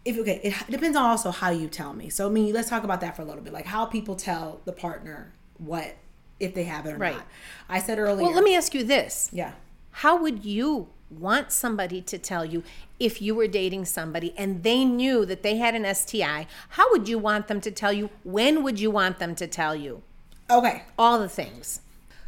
if 0.06 0.17
okay, 0.17 0.39
it 0.43 0.72
depends 0.72 0.98
on 0.98 1.06
also 1.06 1.32
how 1.32 1.50
you 1.50 1.67
tell 1.67 1.93
me. 1.93 2.10
So 2.10 2.28
I 2.28 2.30
mean, 2.30 2.54
let's 2.54 2.69
talk 2.69 2.84
about 2.84 3.02
that 3.02 3.15
for 3.15 3.22
a 3.22 3.26
little 3.26 3.41
bit, 3.43 3.54
like 3.54 3.65
how 3.65 3.86
people 3.86 4.15
tell 4.15 4.62
the 4.65 4.72
partner 4.74 5.34
what 5.58 5.95
if 6.39 6.54
they 6.54 6.63
have 6.63 6.86
it 6.86 6.93
or 6.93 6.98
Right. 6.98 7.15
not. 7.15 7.26
I 7.67 7.80
said 7.80 8.00
earlier. 8.00 8.24
well, 8.26 8.34
let 8.34 8.43
me 8.43 8.56
ask 8.56 8.74
you 8.74 8.84
this. 8.84 9.30
Yeah. 9.34 9.54
How 9.91 10.17
would 10.22 10.45
you 10.45 10.88
want 11.10 11.52
somebody 11.52 12.02
to 12.04 12.17
tell 12.17 12.45
you 12.45 12.63
if 13.00 13.22
you 13.22 13.36
were 13.36 13.48
dating 13.48 13.84
somebody 13.86 14.34
and 14.38 14.63
they 14.63 14.86
knew 14.86 15.26
that 15.26 15.43
they 15.43 15.58
had 15.58 15.76
an 15.76 15.84
STI? 15.93 16.48
How 16.69 16.89
would 16.91 17.10
you 17.10 17.19
want 17.19 17.48
them 17.48 17.60
to 17.62 17.72
tell 17.72 17.91
you? 17.91 18.10
When 18.24 18.63
would 18.63 18.80
you 18.80 18.89
want 18.91 19.19
them 19.19 19.36
to 19.36 19.48
tell 19.48 19.76
you? 19.76 20.02
Okay. 20.50 20.84
All 20.98 21.19
the 21.19 21.30
things. 21.30 21.82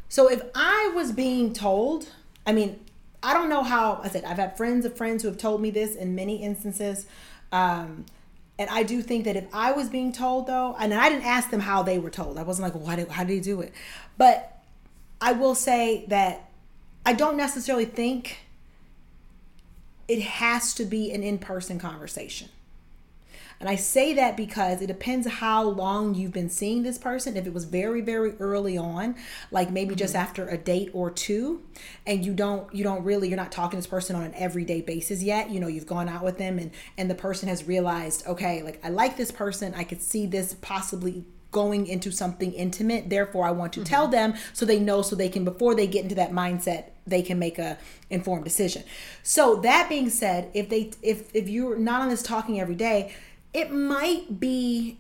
So 0.10 0.30
if 0.30 0.44
I 0.54 0.92
was 0.94 1.14
being 1.14 1.54
told, 1.54 2.10
I 2.46 2.52
mean, 2.52 2.80
I 3.24 3.34
don't 3.34 3.50
know 3.50 3.64
how. 3.64 4.02
I 4.04 4.10
said 4.10 4.24
I've 4.24 4.38
had 4.38 4.58
friends 4.58 4.86
of 4.86 4.98
friends 4.98 5.24
who 5.24 5.30
have 5.30 5.38
told 5.38 5.62
me 5.62 5.70
this 5.70 5.96
in 5.96 6.16
many 6.16 6.44
instances, 6.44 7.06
um, 7.52 8.06
and 8.58 8.70
I 8.70 8.84
do 8.84 9.02
think 9.02 9.26
that 9.26 9.36
if 9.36 9.46
I 9.54 9.72
was 9.72 9.90
being 9.90 10.12
told 10.12 10.48
though, 10.48 10.76
and 10.80 10.94
I 10.94 11.10
didn't 11.10 11.26
ask 11.26 11.50
them 11.50 11.62
how 11.62 11.84
they 11.84 12.00
were 12.00 12.10
told, 12.10 12.38
I 12.38 12.44
wasn't 12.44 12.64
like, 12.64 12.76
well, 12.76 12.84
why 12.84 12.96
did, 12.96 13.10
how 13.10 13.24
did 13.24 13.34
he 13.34 13.40
do 13.40 13.62
it? 13.62 13.74
But 14.18 14.62
I 15.20 15.34
will 15.34 15.56
say 15.56 16.06
that 16.08 16.50
I 17.06 17.14
don't 17.14 17.38
necessarily 17.38 17.86
think 17.86 18.40
it 20.08 20.22
has 20.22 20.74
to 20.76 20.86
be 20.86 21.12
an 21.12 21.24
in-person 21.24 21.80
conversation. 21.80 22.50
And 23.62 23.70
I 23.70 23.76
say 23.76 24.14
that 24.16 24.36
because 24.36 24.82
it 24.82 24.88
depends 24.88 25.28
how 25.28 25.64
long 25.64 26.16
you've 26.16 26.34
been 26.34 26.50
seeing 26.50 26.82
this 26.84 26.98
person. 26.98 27.38
If 27.38 27.46
it 27.46 27.54
was 27.54 27.66
very, 27.66 28.02
very 28.02 28.34
early 28.40 28.78
on, 28.78 29.16
like 29.52 29.70
maybe 29.72 29.96
just 29.96 30.14
mm-hmm. 30.14 30.24
after 30.24 30.50
a 30.50 30.58
date 30.58 30.90
or 30.94 31.12
two, 31.12 31.62
and 32.06 32.26
you 32.26 32.34
don't 32.34 32.74
you 32.74 32.84
don't 32.84 33.04
really 33.04 33.30
you're 33.30 33.38
not 33.38 33.52
talking 33.52 33.72
to 33.72 33.78
this 33.78 33.88
person 33.88 34.16
on 34.16 34.24
an 34.24 34.34
everyday 34.36 34.82
basis 34.82 35.22
yet. 35.22 35.52
You 35.52 35.60
know, 35.60 35.68
you've 35.68 35.86
gone 35.86 36.10
out 36.10 36.24
with 36.24 36.40
them 36.40 36.58
and 36.58 36.72
and 36.98 37.10
the 37.10 37.16
person 37.16 37.48
has 37.50 37.68
realized, 37.68 38.26
okay, 38.26 38.64
like 38.64 38.84
I 38.84 38.90
like 38.90 39.16
this 39.16 39.32
person. 39.32 39.74
I 39.76 39.84
could 39.84 40.02
see 40.02 40.26
this 40.26 40.56
possibly 40.56 41.24
going 41.52 41.86
into 41.86 42.12
something 42.12 42.54
intimate. 42.54 43.10
Therefore, 43.10 43.46
I 43.46 43.52
want 43.52 43.74
to 43.74 43.84
tell 43.84 44.04
mm-hmm. 44.04 44.12
them 44.12 44.34
so 44.54 44.66
they 44.66 44.80
know 44.80 45.02
so 45.02 45.16
they 45.16 45.30
can 45.30 45.44
before 45.44 45.76
they 45.76 45.86
get 45.86 46.04
into 46.04 46.16
that 46.16 46.32
mindset, 46.32 46.86
they 47.06 47.22
can 47.22 47.38
make 47.38 47.60
a 47.60 47.78
informed 48.10 48.44
decision. 48.44 48.84
So 49.22 49.58
that 49.58 49.90
being 49.90 50.10
said, 50.10 50.50
if 50.54 50.70
they 50.70 50.92
if 51.02 51.34
if 51.36 51.50
you're 51.50 51.78
not 51.78 52.02
on 52.02 52.10
this 52.10 52.24
talking 52.24 52.60
every 52.60 52.76
day, 52.76 53.14
it 53.54 53.72
might 53.72 54.40
be 54.40 54.98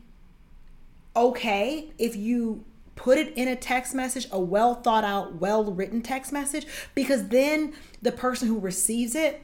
okay 1.15 1.91
if 1.97 2.15
you 2.15 2.63
put 2.95 3.17
it 3.17 3.33
in 3.35 3.47
a 3.47 3.55
text 3.55 3.95
message, 3.95 4.27
a 4.31 4.39
well 4.39 4.75
thought 4.75 5.03
out, 5.03 5.35
well 5.35 5.63
written 5.63 6.01
text 6.01 6.31
message, 6.31 6.67
because 6.93 7.29
then 7.29 7.73
the 8.01 8.11
person 8.11 8.47
who 8.47 8.59
receives 8.59 9.15
it 9.15 9.41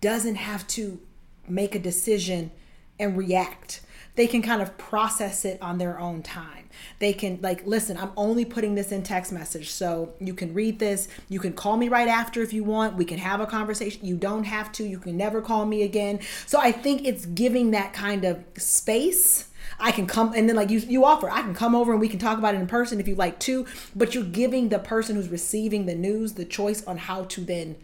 doesn't 0.00 0.36
have 0.36 0.66
to 0.68 1.00
make 1.48 1.74
a 1.74 1.78
decision 1.78 2.50
and 2.98 3.16
react. 3.16 3.82
They 4.16 4.26
can 4.26 4.42
kind 4.42 4.60
of 4.60 4.76
process 4.76 5.44
it 5.44 5.60
on 5.62 5.78
their 5.78 6.00
own 6.00 6.22
time. 6.22 6.68
They 6.98 7.12
can, 7.12 7.38
like, 7.42 7.66
listen, 7.66 7.96
I'm 7.96 8.12
only 8.16 8.44
putting 8.44 8.74
this 8.74 8.92
in 8.92 9.02
text 9.02 9.32
message. 9.32 9.70
So 9.70 10.14
you 10.20 10.34
can 10.34 10.52
read 10.54 10.78
this. 10.78 11.08
You 11.28 11.38
can 11.38 11.52
call 11.52 11.76
me 11.76 11.88
right 11.88 12.08
after 12.08 12.42
if 12.42 12.52
you 12.52 12.64
want. 12.64 12.96
We 12.96 13.04
can 13.04 13.18
have 13.18 13.40
a 13.40 13.46
conversation. 13.46 14.04
You 14.04 14.16
don't 14.16 14.44
have 14.44 14.72
to. 14.72 14.84
You 14.84 14.98
can 14.98 15.16
never 15.16 15.40
call 15.40 15.66
me 15.66 15.82
again. 15.82 16.20
So 16.46 16.58
I 16.58 16.72
think 16.72 17.06
it's 17.06 17.26
giving 17.26 17.70
that 17.70 17.92
kind 17.92 18.24
of 18.24 18.42
space. 18.56 19.48
I 19.78 19.92
can 19.92 20.06
come 20.06 20.32
and 20.34 20.48
then 20.48 20.56
like 20.56 20.70
you 20.70 20.78
you 20.78 21.04
offer, 21.04 21.28
I 21.28 21.42
can 21.42 21.54
come 21.54 21.74
over 21.74 21.92
and 21.92 22.00
we 22.00 22.08
can 22.08 22.18
talk 22.18 22.38
about 22.38 22.54
it 22.54 22.60
in 22.60 22.66
person 22.66 23.00
if 23.00 23.08
you 23.08 23.14
like 23.14 23.38
to, 23.40 23.66
but 23.94 24.14
you're 24.14 24.24
giving 24.24 24.68
the 24.68 24.78
person 24.78 25.16
who's 25.16 25.28
receiving 25.28 25.86
the 25.86 25.94
news 25.94 26.34
the 26.34 26.44
choice 26.44 26.84
on 26.86 26.96
how 26.96 27.24
to 27.24 27.40
then 27.42 27.76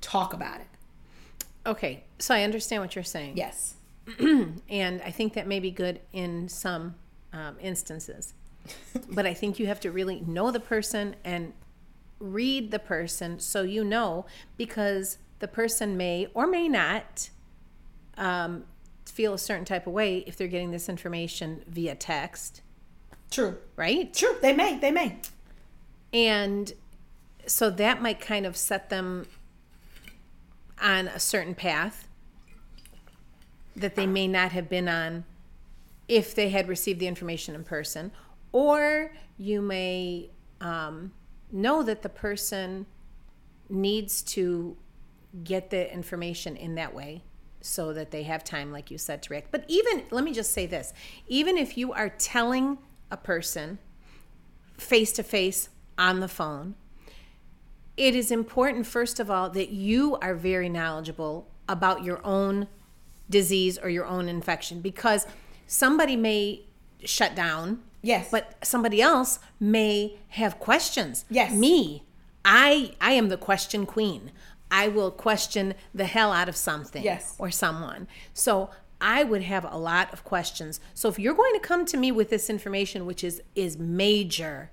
talk 0.00 0.32
about 0.32 0.60
it. 0.60 0.66
Okay, 1.66 2.04
so 2.18 2.34
I 2.34 2.42
understand 2.42 2.82
what 2.82 2.94
you're 2.94 3.04
saying. 3.04 3.36
Yes. 3.36 3.75
And 4.68 5.02
I 5.02 5.10
think 5.10 5.34
that 5.34 5.46
may 5.46 5.60
be 5.60 5.70
good 5.70 6.00
in 6.12 6.48
some 6.48 6.94
um, 7.32 7.56
instances. 7.60 8.34
but 9.10 9.26
I 9.26 9.34
think 9.34 9.58
you 9.58 9.66
have 9.66 9.80
to 9.80 9.90
really 9.90 10.20
know 10.26 10.50
the 10.50 10.60
person 10.60 11.16
and 11.24 11.52
read 12.18 12.70
the 12.70 12.78
person 12.78 13.38
so 13.38 13.62
you 13.62 13.84
know 13.84 14.24
because 14.56 15.18
the 15.38 15.48
person 15.48 15.96
may 15.96 16.26
or 16.34 16.46
may 16.46 16.68
not 16.68 17.28
um, 18.16 18.64
feel 19.04 19.34
a 19.34 19.38
certain 19.38 19.64
type 19.64 19.86
of 19.86 19.92
way 19.92 20.18
if 20.26 20.36
they're 20.36 20.48
getting 20.48 20.70
this 20.70 20.88
information 20.88 21.62
via 21.68 21.94
text, 21.94 22.62
True. 23.30 23.58
right? 23.76 24.12
True. 24.14 24.36
They 24.40 24.54
may. 24.54 24.78
They 24.78 24.90
may. 24.90 25.18
And 26.12 26.72
so 27.46 27.70
that 27.70 28.00
might 28.00 28.20
kind 28.20 28.46
of 28.46 28.56
set 28.56 28.88
them 28.88 29.26
on 30.80 31.08
a 31.08 31.20
certain 31.20 31.54
path 31.54 32.05
that 33.76 33.94
they 33.94 34.06
may 34.06 34.26
not 34.26 34.52
have 34.52 34.68
been 34.68 34.88
on 34.88 35.24
if 36.08 36.34
they 36.34 36.48
had 36.50 36.68
received 36.68 37.00
the 37.00 37.06
information 37.06 37.54
in 37.54 37.64
person. 37.64 38.10
Or 38.52 39.12
you 39.36 39.60
may 39.60 40.30
um, 40.60 41.12
know 41.52 41.82
that 41.82 42.02
the 42.02 42.08
person 42.08 42.86
needs 43.68 44.22
to 44.22 44.76
get 45.44 45.70
the 45.70 45.92
information 45.92 46.56
in 46.56 46.76
that 46.76 46.94
way 46.94 47.22
so 47.60 47.92
that 47.92 48.10
they 48.10 48.22
have 48.22 48.44
time, 48.44 48.72
like 48.72 48.90
you 48.90 48.98
said, 48.98 49.22
to 49.24 49.30
react. 49.30 49.50
But 49.50 49.64
even, 49.68 50.04
let 50.10 50.24
me 50.24 50.32
just 50.32 50.52
say 50.52 50.66
this 50.66 50.92
even 51.26 51.58
if 51.58 51.76
you 51.76 51.92
are 51.92 52.08
telling 52.08 52.78
a 53.10 53.16
person 53.16 53.78
face 54.78 55.12
to 55.12 55.22
face 55.22 55.68
on 55.98 56.20
the 56.20 56.28
phone, 56.28 56.74
it 57.96 58.14
is 58.14 58.30
important, 58.30 58.86
first 58.86 59.18
of 59.18 59.30
all, 59.30 59.50
that 59.50 59.70
you 59.70 60.16
are 60.16 60.34
very 60.34 60.68
knowledgeable 60.68 61.48
about 61.68 62.04
your 62.04 62.24
own 62.24 62.68
disease 63.28 63.78
or 63.78 63.88
your 63.88 64.06
own 64.06 64.28
infection 64.28 64.80
because 64.80 65.26
somebody 65.66 66.16
may 66.16 66.62
shut 67.04 67.34
down. 67.34 67.82
Yes. 68.02 68.28
But 68.30 68.54
somebody 68.64 69.02
else 69.02 69.38
may 69.58 70.18
have 70.28 70.58
questions. 70.60 71.24
Yes. 71.28 71.52
Me, 71.52 72.04
I 72.44 72.94
I 73.00 73.12
am 73.12 73.28
the 73.28 73.36
question 73.36 73.84
queen. 73.86 74.30
I 74.70 74.88
will 74.88 75.10
question 75.10 75.74
the 75.94 76.04
hell 76.06 76.32
out 76.32 76.48
of 76.48 76.56
something 76.56 77.02
Yes. 77.02 77.34
or 77.38 77.50
someone. 77.50 78.06
So 78.34 78.70
I 79.00 79.24
would 79.24 79.42
have 79.42 79.64
a 79.64 79.76
lot 79.76 80.12
of 80.12 80.24
questions. 80.24 80.80
So 80.94 81.08
if 81.08 81.18
you're 81.18 81.34
going 81.34 81.54
to 81.54 81.60
come 81.60 81.84
to 81.86 81.96
me 81.96 82.10
with 82.12 82.30
this 82.30 82.48
information 82.48 83.06
which 83.06 83.22
is 83.24 83.42
is 83.54 83.76
major, 83.76 84.70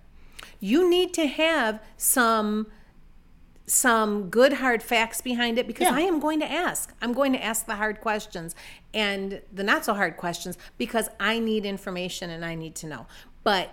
you 0.59 0.89
need 0.89 1.13
to 1.15 1.25
have 1.27 1.81
some 1.97 2.67
some 3.65 4.29
good 4.29 4.53
hard 4.53 4.83
facts 4.83 5.21
behind 5.21 5.57
it 5.57 5.67
because 5.67 5.87
Yeah. 5.87 5.95
I 5.95 6.01
am 6.01 6.19
going 6.19 6.39
to 6.41 6.51
ask. 6.51 6.93
I'm 7.01 7.13
going 7.13 7.31
to 7.33 7.43
ask 7.43 7.65
the 7.65 7.75
hard 7.75 8.01
questions 8.01 8.55
and 8.93 9.41
the 9.53 9.63
not 9.63 9.85
so 9.85 9.93
hard 9.93 10.17
questions 10.17 10.57
because 10.77 11.09
I 11.19 11.39
need 11.39 11.65
information 11.65 12.29
and 12.29 12.43
I 12.43 12.55
need 12.55 12.75
to 12.75 12.87
know. 12.87 13.05
But 13.43 13.71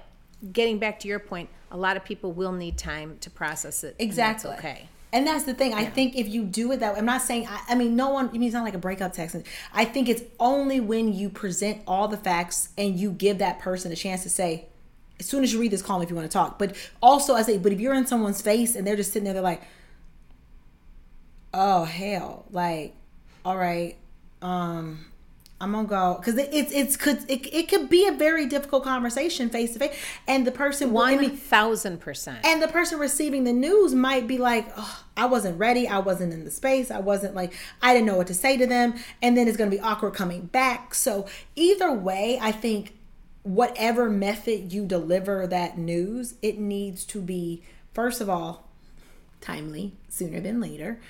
getting 0.53 0.79
back 0.79 1.01
to 1.01 1.09
your 1.09 1.19
point, 1.19 1.51
a 1.71 1.77
lot 1.77 1.97
of 1.97 2.05
people 2.05 2.33
will 2.33 2.53
need 2.53 2.79
time 2.79 3.19
to 3.21 3.31
process 3.31 3.83
it. 3.85 3.97
and 3.99 4.11
that's 4.11 4.45
Exactly. 4.45 4.51
okay. 4.53 4.89
And 5.13 5.27
that's 5.27 5.43
the 5.43 5.55
thing. 5.55 5.75
I 5.75 5.87
think 5.87 6.15
if 6.15 6.29
you 6.29 6.45
do 6.45 6.71
it 6.71 6.79
that 6.81 6.93
way, 6.93 7.01
I'm 7.01 7.05
not 7.05 7.21
saying. 7.23 7.49
I, 7.49 7.61
I 7.71 7.75
mean, 7.75 7.97
no 7.97 8.11
one. 8.11 8.29
I 8.29 8.33
mean, 8.33 8.45
it's 8.45 8.55
not 8.55 8.63
like 8.63 8.75
a 8.75 8.79
breakup 8.79 9.13
text. 9.13 9.35
I 9.75 9.85
think 9.85 10.09
it's 10.09 10.23
only 10.39 10.79
when 10.79 11.13
you 11.13 11.29
present 11.29 11.83
all 11.85 12.07
the 12.07 12.17
facts 12.17 12.69
and 12.79 12.97
you 12.99 13.11
give 13.11 13.39
that 13.39 13.59
person 13.59 13.91
a 13.91 13.97
chance 13.97 14.23
to 14.23 14.31
say, 14.31 14.67
as 15.19 15.27
soon 15.27 15.43
as 15.43 15.53
you 15.53 15.61
read 15.61 15.73
this, 15.73 15.83
call 15.83 15.99
me 15.99 16.05
if 16.05 16.11
you 16.11 16.17
want 16.17 16.31
to 16.31 16.33
talk. 16.33 16.61
But 16.61 16.77
also, 17.03 17.35
I 17.35 17.43
say, 17.43 17.59
but 17.59 17.73
if 17.73 17.81
you're 17.81 17.93
in 17.95 18.07
someone's 18.07 18.41
face 18.41 18.77
and 18.77 18.87
they're 18.87 18.95
just 18.95 19.13
sitting 19.13 19.25
there, 19.25 19.33
they're 19.35 19.43
like, 19.43 19.63
oh 21.53 21.85
hell, 21.85 22.47
like, 22.51 22.95
all 23.45 23.57
right, 23.57 23.97
um, 24.43 25.05
I'm 25.61 25.73
gonna 25.73 25.87
go 25.87 26.17
because 26.19 26.39
it, 26.39 26.49
it's 26.53 26.73
it's 26.73 26.97
could 26.97 27.19
it, 27.29 27.47
it 27.55 27.69
could 27.69 27.91
be 27.91 28.07
a 28.07 28.13
very 28.13 28.47
difficult 28.47 28.83
conversation 28.85 29.51
face 29.51 29.75
to 29.75 29.79
face, 29.79 29.95
and 30.27 30.47
the 30.47 30.53
person 30.53 30.93
One 30.93 31.37
thousand 31.37 32.01
percent. 32.01 32.45
and 32.47 32.63
the 32.63 32.69
person 32.69 32.99
receiving 32.99 33.45
the 33.45 33.53
news 33.53 33.95
might 33.95 34.27
be 34.27 34.39
like, 34.39 34.73
oh, 34.77 35.05
I 35.17 35.27
wasn't 35.27 35.59
ready. 35.59 35.87
I 35.87 35.99
wasn't 35.99 36.33
in 36.33 36.45
the 36.45 36.51
space. 36.51 36.91
I 36.91 37.01
wasn't 37.01 37.35
like, 37.35 37.53
I 37.83 37.93
didn't 37.93 38.07
know 38.07 38.17
what 38.17 38.29
to 38.29 38.35
say 38.35 38.57
to 38.57 38.67
them. 38.67 38.95
And 39.21 39.37
then 39.37 39.49
it's 39.49 39.59
to 39.59 39.67
be 39.77 39.81
awkward 39.83 40.15
coming 40.15 40.47
back. 40.47 40.95
So, 40.95 41.27
either 41.57 41.93
way, 41.93 42.39
I 42.41 42.53
think 42.53 42.97
whatever 43.43 44.09
method 44.09 44.73
you 44.73 44.87
deliver 44.87 45.47
that 45.47 45.77
news, 45.77 46.35
it 46.41 46.59
needs 46.59 47.05
to 47.07 47.21
be, 47.21 47.63
first 47.93 48.21
of 48.23 48.31
all, 48.31 48.67
timely, 49.43 49.93
sooner 50.09 50.41
than 50.41 50.59
later. 50.61 51.01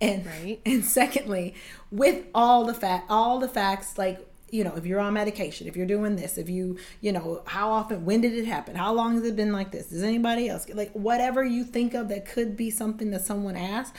And 0.00 0.26
Right. 0.26 0.60
and 0.66 0.84
secondly, 0.84 1.54
with 1.90 2.24
all 2.34 2.64
the 2.64 2.74
fact 2.74 3.06
all 3.10 3.38
the 3.38 3.48
facts 3.48 3.96
like 3.98 4.26
you 4.50 4.62
know, 4.62 4.74
if 4.76 4.86
you're 4.86 5.00
on 5.00 5.14
medication, 5.14 5.66
if 5.66 5.74
you're 5.76 5.86
doing 5.86 6.14
this, 6.14 6.38
if 6.38 6.48
you, 6.48 6.78
you 7.00 7.10
know, 7.10 7.42
how 7.44 7.70
often, 7.72 8.04
when 8.04 8.20
did 8.20 8.34
it 8.34 8.44
happen? 8.46 8.76
How 8.76 8.92
long 8.92 9.14
has 9.16 9.24
it 9.24 9.34
been 9.34 9.50
like 9.50 9.72
this? 9.72 9.86
Does 9.86 10.04
anybody 10.04 10.48
else 10.48 10.68
like 10.72 10.92
whatever 10.92 11.42
you 11.42 11.64
think 11.64 11.92
of 11.92 12.08
that 12.10 12.24
could 12.24 12.56
be 12.56 12.70
something 12.70 13.10
that 13.10 13.22
someone 13.26 13.56
asked? 13.56 13.96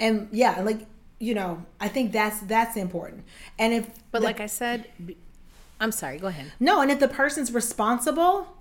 And 0.00 0.28
yeah, 0.32 0.62
like, 0.62 0.86
you 1.18 1.34
know, 1.34 1.66
I 1.78 1.88
think 1.88 2.12
that's 2.12 2.40
that's 2.40 2.74
important. 2.74 3.24
And 3.58 3.74
if 3.74 3.90
But 4.10 4.20
the- 4.20 4.24
like 4.24 4.40
I 4.40 4.46
said, 4.46 4.86
i'm 5.78 5.92
sorry. 5.92 6.18
Go 6.18 6.28
ahead. 6.28 6.52
no, 6.58 6.80
and 6.80 6.90
if 6.90 7.00
the 7.00 7.08
person's 7.08 7.52
responsible 7.52 8.56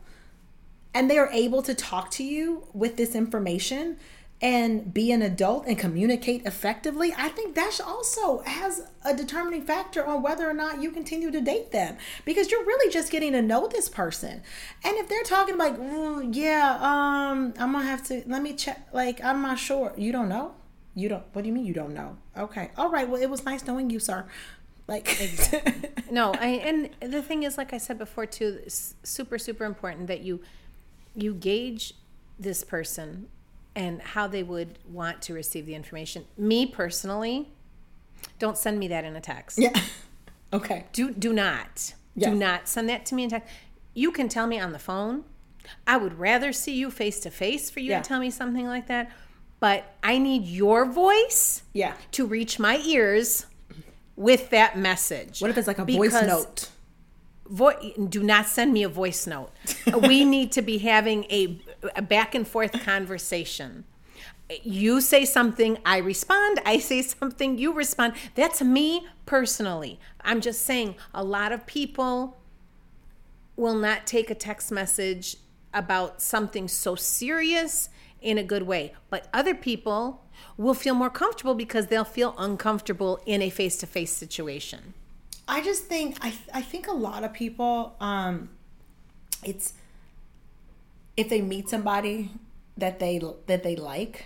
and 0.93 1.09
they 1.09 1.17
are 1.17 1.29
able 1.31 1.61
to 1.61 1.73
talk 1.73 2.11
to 2.11 2.25
you 2.25 2.67
with 2.73 2.97
this 2.97 3.15
information 3.15 3.97
and 4.39 4.93
be 4.93 5.11
an 5.11 5.21
adult 5.23 5.65
and 5.65 5.77
communicate 5.79 6.45
effectively, 6.45 7.11
I 7.17 7.29
think 7.29 7.55
that 7.55 7.79
also 7.83 8.39
has 8.43 8.83
a 9.03 9.15
determining 9.15 9.63
factor 9.63 10.05
on 10.05 10.21
whether 10.21 10.47
or 10.47 10.53
not 10.53 10.81
you 10.81 10.91
continue 10.91 11.31
to 11.31 11.41
date 11.41 11.71
them 11.71 11.97
because 12.23 12.51
you're 12.51 12.63
really 12.63 12.91
just 12.91 13.11
getting 13.11 13.31
to 13.31 13.41
know 13.41 13.67
this 13.67 13.89
person. 13.89 14.43
And 14.83 14.97
if 14.97 15.09
they're 15.09 15.23
talking 15.23 15.57
like, 15.57 15.77
"Mm, 15.77 16.35
yeah, 16.35 16.75
um, 16.75 17.53
I'm 17.57 17.71
gonna 17.71 17.83
have 17.85 18.03
to 18.07 18.23
let 18.27 18.43
me 18.43 18.53
check. 18.53 18.87
Like, 18.93 19.23
I'm 19.23 19.41
not 19.41 19.57
sure. 19.57 19.93
You 19.97 20.11
don't 20.11 20.29
know. 20.29 20.53
You 20.93 21.09
don't. 21.09 21.23
What 21.33 21.41
do 21.41 21.47
you 21.47 21.53
mean 21.53 21.65
you 21.65 21.73
don't 21.73 21.93
know? 21.93 22.17
Okay. 22.37 22.69
All 22.77 22.89
right. 22.89 23.09
Well, 23.09 23.21
it 23.21 23.29
was 23.29 23.43
nice 23.43 23.65
knowing 23.65 23.89
you, 23.89 23.99
sir. 23.99 24.25
Like, 24.87 25.07
No, 26.11 26.31
I 26.33 26.47
and 26.47 26.89
the 27.01 27.21
thing 27.21 27.43
is, 27.43 27.57
like 27.57 27.73
I 27.73 27.77
said 27.77 27.97
before, 27.97 28.25
too, 28.25 28.61
super 28.67 29.37
super 29.37 29.65
important 29.65 30.07
that 30.07 30.21
you 30.21 30.41
you 31.15 31.33
gauge 31.33 31.93
this 32.39 32.63
person 32.63 33.27
and 33.77 34.01
how 34.01 34.27
they 34.27 34.41
would 34.43 34.79
want 34.91 35.21
to 35.21 35.33
receive 35.33 35.65
the 35.67 35.75
information. 35.75 36.25
Me 36.37 36.65
personally, 36.65 37.47
don't 38.39 38.57
send 38.57 38.79
me 38.79 38.87
that 38.89 39.05
in 39.05 39.15
a 39.15 39.21
text. 39.21 39.57
yeah. 39.57 39.73
Okay. 40.53 40.85
Do 40.93 41.11
do 41.11 41.33
not. 41.33 41.93
Yeah. 42.15 42.29
Do 42.29 42.35
not 42.37 42.69
send 42.69 42.87
that 42.87 43.05
to 43.07 43.15
me 43.15 43.25
in 43.25 43.29
text. 43.29 43.49
You 43.93 44.13
can 44.13 44.29
tell 44.29 44.47
me 44.47 44.57
on 44.57 44.71
the 44.71 44.79
phone. 44.79 45.25
I 45.85 45.97
would 45.97 46.17
rather 46.17 46.53
see 46.53 46.73
you 46.73 46.89
face 46.89 47.19
to 47.19 47.29
face 47.29 47.69
for 47.69 47.81
you 47.81 47.89
Yeah. 47.89 48.01
to 48.01 48.07
tell 48.07 48.21
me 48.21 48.29
something 48.31 48.65
like 48.65 48.87
that. 48.87 49.11
But 49.59 49.93
I 50.01 50.19
need 50.19 50.45
your 50.45 50.85
voice 50.85 51.63
Yeah. 51.73 51.95
to 52.13 52.25
reach 52.25 52.59
my 52.59 52.77
ears 52.77 53.45
with 54.15 54.49
that 54.51 54.77
message. 54.77 55.41
What 55.41 55.49
if 55.51 55.57
it's 55.57 55.67
like 55.67 55.79
a 55.79 55.85
voice 55.85 56.13
note? 56.13 56.69
Vo- 57.47 57.93
do 58.07 58.23
not 58.23 58.45
send 58.47 58.71
me 58.71 58.83
a 58.83 58.89
voice 58.89 59.27
note. 59.27 59.51
we 60.07 60.23
need 60.23 60.53
to 60.53 60.61
be 60.61 60.77
having 60.77 61.25
a, 61.29 61.59
a 61.95 62.01
back 62.01 62.35
and 62.35 62.47
forth 62.47 62.71
conversation. 62.83 63.83
You 64.63 65.01
say 65.01 65.25
something, 65.25 65.77
I 65.85 65.97
respond. 65.97 66.61
I 66.65 66.79
say 66.79 67.01
something, 67.01 67.57
you 67.57 67.73
respond. 67.73 68.13
That's 68.35 68.61
me 68.61 69.07
personally. 69.25 69.99
I'm 70.21 70.41
just 70.41 70.61
saying 70.61 70.95
a 71.13 71.23
lot 71.23 71.51
of 71.51 71.65
people 71.65 72.37
will 73.55 73.75
not 73.75 74.07
take 74.07 74.29
a 74.29 74.35
text 74.35 74.71
message 74.71 75.37
about 75.73 76.21
something 76.21 76.67
so 76.67 76.95
serious 76.95 77.89
in 78.21 78.37
a 78.37 78.43
good 78.43 78.63
way. 78.63 78.93
But 79.09 79.27
other 79.33 79.53
people 79.53 80.23
will 80.57 80.73
feel 80.73 80.95
more 80.95 81.09
comfortable 81.09 81.55
because 81.55 81.87
they'll 81.87 82.03
feel 82.03 82.33
uncomfortable 82.37 83.19
in 83.25 83.41
a 83.41 83.49
face 83.49 83.77
to 83.77 83.87
face 83.87 84.11
situation. 84.11 84.93
I 85.47 85.61
just 85.61 85.85
think 85.85 86.17
I 86.21 86.33
I 86.53 86.61
think 86.61 86.87
a 86.87 86.93
lot 86.93 87.23
of 87.23 87.33
people 87.33 87.95
um 87.99 88.49
it's 89.43 89.73
if 91.17 91.27
they 91.29 91.41
meet 91.41 91.67
somebody 91.69 92.31
that 92.77 92.99
they 92.99 93.19
that 93.47 93.63
they 93.63 93.75
like, 93.75 94.25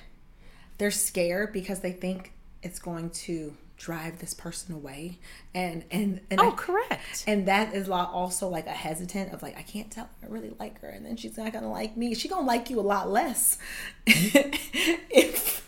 they're 0.77 0.91
scared 0.91 1.51
because 1.53 1.79
they 1.79 1.91
think 1.93 2.33
it's 2.61 2.77
going 2.79 3.09
to 3.09 3.55
drive 3.77 4.19
this 4.19 4.35
person 4.35 4.75
away 4.75 5.17
and 5.55 5.83
and 5.89 6.21
and 6.29 6.39
Oh, 6.39 6.51
I- 6.51 6.55
correct. 6.55 7.23
and 7.25 7.47
that 7.47 7.73
is 7.73 7.89
also 7.89 8.47
like 8.47 8.67
a 8.67 8.71
hesitant 8.71 9.33
of 9.33 9.41
like 9.41 9.57
I 9.57 9.63
can't 9.63 9.89
tell 9.89 10.07
I 10.21 10.27
really 10.27 10.53
like 10.59 10.79
her 10.81 10.89
and 10.89 11.03
then 11.03 11.15
she's 11.17 11.35
not 11.37 11.51
gonna 11.51 11.71
like 11.71 11.97
me. 11.97 12.13
She 12.13 12.27
gonna 12.27 12.45
like 12.45 12.69
you 12.69 12.79
a 12.79 12.81
lot 12.81 13.09
less 13.09 13.57
if 14.05 15.67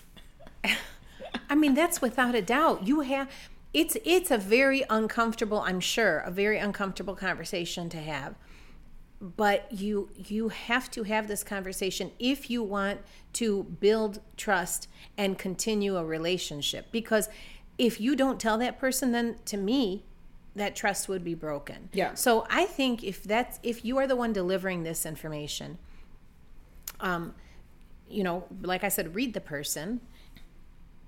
I 1.49 1.55
mean, 1.55 1.73
that's 1.75 2.01
without 2.01 2.35
a 2.35 2.41
doubt. 2.41 2.87
You 2.87 3.01
have 3.01 3.29
it's 3.73 3.97
it's 4.05 4.29
a 4.31 4.37
very 4.37 4.83
uncomfortable, 4.89 5.59
I'm 5.59 5.79
sure, 5.79 6.19
a 6.19 6.29
very 6.31 6.57
uncomfortable 6.59 7.15
conversation 7.15 7.89
to 7.89 7.97
have. 7.97 8.35
But 9.23 9.71
you 9.71 10.09
you 10.17 10.49
have 10.49 10.91
to 10.91 11.03
have 11.03 11.29
this 11.29 11.45
conversation 11.45 12.11
if 12.19 12.49
you 12.49 12.61
want 12.61 12.99
to 13.33 13.63
build 13.63 14.19
trust 14.35 14.89
and 15.17 15.37
continue 15.37 15.95
a 15.95 16.03
relationship 16.03 16.87
because 16.91 17.29
if 17.77 18.01
you 18.01 18.17
don't 18.17 18.37
tell 18.37 18.57
that 18.57 18.77
person 18.77 19.13
then 19.13 19.37
to 19.45 19.55
me 19.55 20.03
that 20.55 20.75
trust 20.75 21.07
would 21.07 21.23
be 21.23 21.33
broken. 21.33 21.89
Yeah. 21.93 22.13
So 22.15 22.45
I 22.49 22.65
think 22.65 23.03
if 23.03 23.23
that's 23.23 23.59
if 23.63 23.83
you 23.85 23.97
are 23.97 24.07
the 24.07 24.15
one 24.15 24.33
delivering 24.33 24.83
this 24.83 25.05
information, 25.05 25.77
um, 26.99 27.33
you 28.09 28.23
know, 28.23 28.45
like 28.61 28.83
I 28.83 28.89
said, 28.89 29.15
read 29.15 29.33
the 29.33 29.41
person, 29.41 30.01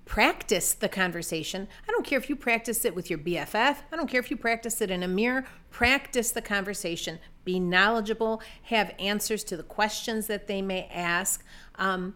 practice 0.05 0.73
the 0.73 0.89
conversation. 0.89 1.67
I 1.87 1.91
don't 1.91 2.05
care 2.05 2.17
if 2.17 2.29
you 2.29 2.35
practice 2.35 2.85
it 2.85 2.95
with 2.95 3.09
your 3.09 3.19
BFF. 3.19 3.77
I 3.91 3.95
don't 3.95 4.09
care 4.09 4.19
if 4.19 4.31
you 4.31 4.37
practice 4.37 4.81
it 4.81 4.89
in 4.89 5.03
a 5.03 5.07
mirror. 5.07 5.45
Practice 5.69 6.31
the 6.31 6.41
conversation. 6.41 7.19
Be 7.45 7.59
knowledgeable. 7.59 8.41
Have 8.63 8.93
answers 8.99 9.43
to 9.45 9.57
the 9.57 9.63
questions 9.63 10.27
that 10.27 10.47
they 10.47 10.61
may 10.61 10.89
ask, 10.91 11.45
um, 11.75 12.15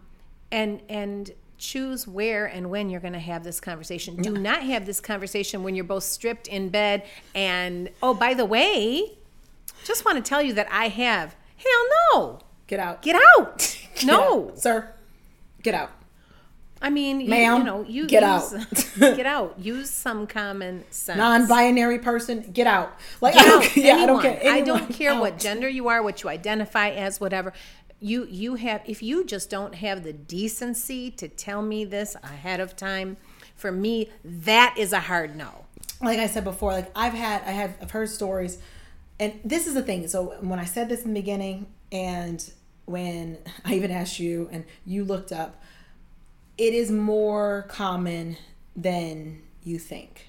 and 0.52 0.82
and 0.88 1.30
choose 1.56 2.08
where 2.08 2.46
and 2.46 2.70
when 2.70 2.90
you're 2.90 3.00
going 3.00 3.12
to 3.12 3.18
have 3.18 3.44
this 3.44 3.60
conversation. 3.60 4.16
Do 4.16 4.32
not 4.32 4.62
have 4.62 4.86
this 4.86 4.98
conversation 4.98 5.62
when 5.62 5.74
you're 5.74 5.84
both 5.84 6.04
stripped 6.04 6.48
in 6.48 6.70
bed. 6.70 7.04
And 7.34 7.90
oh, 8.02 8.14
by 8.14 8.34
the 8.34 8.46
way, 8.46 9.12
just 9.84 10.04
want 10.04 10.16
to 10.16 10.28
tell 10.28 10.42
you 10.42 10.54
that 10.54 10.68
I 10.70 10.88
have. 10.88 11.36
Hell 11.56 11.86
no. 12.14 12.38
get 12.66 12.80
out. 12.80 13.02
Get 13.02 13.20
out. 13.36 13.76
Get 13.94 14.06
no. 14.06 14.48
out. 14.48 14.58
Sir. 14.58 14.92
Get 15.62 15.74
out. 15.74 15.90
I 16.82 16.88
mean, 16.88 17.20
you, 17.20 17.28
Ma'am, 17.28 17.58
you 17.58 17.64
know, 17.64 17.82
you 17.82 18.06
get 18.06 18.22
use, 18.22 18.64
get 18.98 19.26
out. 19.26 19.58
Use 19.58 19.90
some 19.90 20.26
common 20.26 20.84
sense. 20.90 21.18
non-binary 21.18 21.98
person 21.98 22.50
get 22.52 22.66
out 22.66 22.96
like 23.20 23.34
Get 23.34 23.44
i 23.44 23.48
don't 23.48 23.62
out. 23.62 23.70
care 23.70 23.84
yeah 23.84 23.96
i 23.96 24.06
don't 24.06 24.24
Anyone. 24.24 24.54
I 24.54 24.60
don't 24.62 24.92
care 24.92 25.18
what 25.20 25.38
gender 25.38 25.68
you 25.68 25.88
are, 25.88 26.02
what 26.02 26.22
you 26.22 26.30
identify 26.30 26.88
as, 26.90 27.20
whatever. 27.20 27.52
You 28.00 28.26
you 28.30 28.54
have 28.54 28.80
if 28.86 29.02
you 29.02 29.24
just 29.26 29.50
don't 29.50 29.74
have 29.74 30.04
the 30.04 30.12
decency 30.14 31.10
to 31.12 31.28
tell 31.28 31.60
me 31.60 31.84
this 31.84 32.16
ahead 32.22 32.58
of 32.60 32.74
time, 32.76 33.18
for 33.56 33.70
me 33.70 34.08
that 34.24 34.74
is 34.78 34.92
a 34.94 35.00
hard 35.00 35.36
no. 35.36 35.66
like 36.00 36.18
i 36.18 36.26
said 36.26 36.44
before 36.44 36.72
like 36.72 36.90
i've 36.96 37.12
had 37.12 37.42
i 37.42 37.50
have 37.50 37.76
i've 37.82 37.90
heard 37.90 38.08
stories 38.08 38.56
and 39.18 39.38
this 39.44 39.66
is 39.66 39.74
the 39.74 39.82
thing 39.82 40.08
so 40.08 40.34
when 40.40 40.58
i 40.58 40.64
said 40.64 40.88
this 40.88 41.02
in 41.04 41.12
the 41.12 41.20
beginning 41.20 41.66
and 41.92 42.52
when 42.86 43.36
i 43.66 43.74
even 43.74 43.90
asked 43.90 44.18
you 44.18 44.48
and 44.50 44.64
you 44.86 45.04
looked 45.04 45.30
up 45.30 45.62
it 46.60 46.74
is 46.74 46.90
more 46.90 47.64
common 47.68 48.36
than 48.76 49.40
you 49.64 49.78
think 49.78 50.28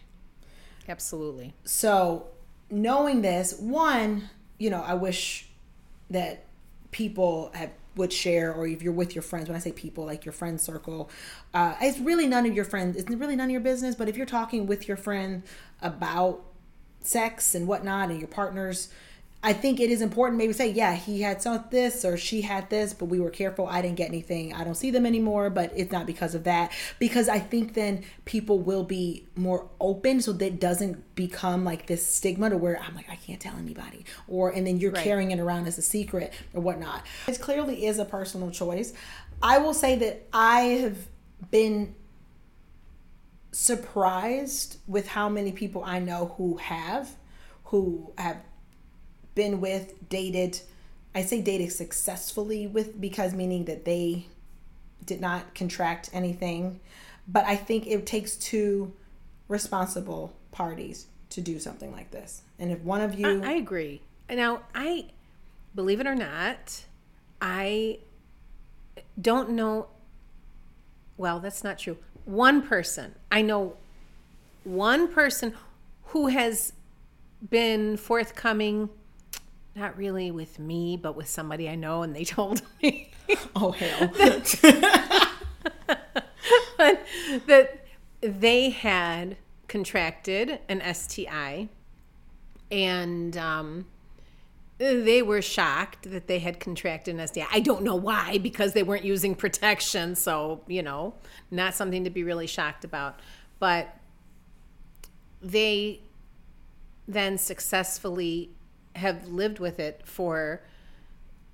Absolutely. 0.88 1.54
so 1.66 2.28
knowing 2.70 3.22
this 3.22 3.60
one 3.60 4.30
you 4.58 4.70
know 4.70 4.82
i 4.82 4.94
wish 4.94 5.50
that 6.10 6.46
people 6.92 7.52
have 7.54 7.72
would 7.98 8.14
share 8.14 8.54
or 8.54 8.66
if 8.66 8.82
you're 8.82 8.94
with 8.94 9.14
your 9.14 9.22
friends 9.22 9.50
when 9.50 9.56
i 9.58 9.60
say 9.60 9.74
people 9.74 10.06
like 10.06 10.24
your 10.24 10.32
friend 10.32 10.62
circle 10.62 11.10
uh, 11.54 11.76
it's 11.82 12.00
really 12.00 12.26
none 12.26 12.46
of 12.46 12.56
your 12.56 12.64
friends 12.64 12.96
it's 12.96 13.10
really 13.10 13.36
none 13.36 13.48
of 13.48 13.52
your 13.52 13.60
business 13.60 13.96
but 13.96 14.08
if 14.08 14.16
you're 14.16 14.26
talking 14.26 14.66
with 14.66 14.88
your 14.88 14.96
friend 14.96 15.44
about 15.82 16.42
sex 17.02 17.54
and 17.54 17.68
whatnot 17.68 18.10
and 18.10 18.20
your 18.20 18.30
partners 18.30 18.88
i 19.44 19.54
think 19.54 19.80
it 19.80 19.90
is 19.90 20.02
important 20.02 20.38
maybe 20.38 20.54
say 20.54 20.70
yeah 20.70 20.94
he 20.96 21.22
had 21.22 21.42
some 21.42 21.64
this 21.72 22.06
or 22.06 22.16
she 22.18 22.42
had 22.42 22.70
this 22.70 22.94
but 22.94 23.06
we 23.06 23.20
were 23.20 23.30
careful. 23.30 23.66
I 23.68 23.82
didn't 23.82 23.98
get 23.98 24.10
anything. 24.10 24.54
I 24.54 24.64
don't 24.64 24.76
see 24.76 24.92
them 24.92 25.06
anymore 25.06 25.50
but 25.50 25.72
it's 25.76 25.92
not 25.92 26.06
because 26.06 26.36
of 26.36 26.44
that. 26.44 26.72
Because 27.00 27.28
i 27.28 27.40
think 27.40 27.74
then 27.74 28.04
people 28.26 28.60
will 28.60 28.84
be 28.84 29.26
more 29.36 29.68
open 29.80 30.22
so 30.22 30.32
that 30.34 30.60
doesn't 30.60 31.16
become 31.16 31.64
like 31.66 31.88
this 31.88 32.06
stigma 32.06 32.50
to 32.50 32.58
where 32.58 32.80
i'm 32.82 32.96
like 32.96 33.10
i 33.10 33.16
can't 33.16 33.40
tell 33.42 33.56
anybody 33.58 34.06
or 34.28 34.50
and 34.50 34.66
then 34.68 34.78
you're 34.80 34.92
Right. 34.92 35.04
carrying 35.04 35.32
it 35.32 35.40
around 35.40 35.68
as 35.68 35.78
a 35.78 35.82
secret 35.82 36.34
or 36.54 36.62
whatnot. 36.62 37.04
It 37.28 37.40
clearly 37.42 37.86
is 37.86 37.98
a 38.00 38.06
personal 38.06 38.52
choice. 38.52 38.94
I 39.42 39.58
will 39.58 39.74
say 39.74 39.96
that 39.98 40.28
i 40.34 40.60
have 40.84 40.98
been 41.50 41.96
surprised 43.52 44.78
with 44.88 45.08
how 45.08 45.28
many 45.30 45.52
people 45.52 45.84
I 45.84 46.00
know 46.00 46.34
who 46.38 46.58
have, 46.58 47.10
who 47.66 48.14
have 48.18 48.38
been 49.42 49.60
with, 49.60 50.08
dated. 50.08 50.62
I 51.16 51.24
say 51.24 51.42
dated 51.42 51.72
successfully 51.72 52.68
with 52.68 53.02
because 53.02 53.34
meaning 53.34 53.66
that 53.66 53.86
they 53.86 54.28
did 55.04 55.20
not 55.20 55.56
contract 55.56 56.12
anything. 56.14 56.80
But 57.28 57.46
I 57.46 57.56
think 57.56 57.88
it 57.88 58.06
takes 58.06 58.36
two 58.36 58.94
responsible 59.48 60.34
parties 60.52 61.08
to 61.32 61.42
do 61.42 61.58
something 61.58 61.92
like 61.92 62.12
this. 62.12 62.44
And 62.60 62.72
if 62.72 62.82
one 62.82 63.02
of 63.02 63.18
you, 63.20 63.42
I, 63.44 63.50
I 63.50 63.54
agree. 63.54 64.02
Now, 64.30 64.62
I 64.76 65.08
believe 65.74 66.00
it 66.00 66.06
or 66.06 66.16
not, 66.16 66.86
I 67.42 68.00
don't 69.20 69.50
know. 69.52 69.88
Well, 71.18 71.40
that's 71.40 71.64
not 71.64 71.80
true. 71.80 71.98
one 72.26 72.62
person. 72.62 73.16
I 73.32 73.42
know 73.42 73.78
one 74.64 75.08
person 75.08 75.54
who 76.06 76.28
has 76.28 76.74
been 77.50 77.98
forthcoming, 77.98 78.90
not 79.76 79.98
really 79.98 80.32
with 80.32 80.60
me, 80.60 80.98
but 80.98 81.16
with 81.16 81.30
somebody 81.30 81.70
I 81.70 81.76
know, 81.76 82.04
and 82.04 82.16
they 82.16 82.26
told 82.26 82.62
me. 82.82 83.12
Oh, 83.56 83.72
hell. 83.72 84.08
but 86.78 87.06
that 87.48 87.86
they 88.22 88.70
had 88.72 89.38
contracted 89.68 90.60
an 90.68 90.82
STI 90.94 91.70
and 92.70 93.38
um, 93.38 93.86
they 94.78 95.22
were 95.22 95.42
shocked 95.42 96.10
that 96.10 96.28
they 96.28 96.40
had 96.40 96.60
contracted 96.60 97.20
an 97.20 97.28
STI. 97.28 97.46
I 97.52 97.60
don't 97.60 97.84
know 97.84 97.96
why, 97.96 98.38
because 98.40 98.74
they 98.74 98.84
weren't 98.84 99.06
using 99.06 99.36
protection. 99.36 100.16
So, 100.16 100.62
you 100.68 100.82
know, 100.82 101.14
not 101.52 101.76
something 101.76 102.04
to 102.04 102.10
be 102.10 102.24
really 102.24 102.48
shocked 102.48 102.84
about. 102.84 103.20
But 103.60 103.96
they 105.42 106.02
then 107.08 107.38
successfully 107.38 108.52
have 108.96 109.28
lived 109.28 109.60
with 109.60 109.80
it 109.80 110.02
for 110.06 110.62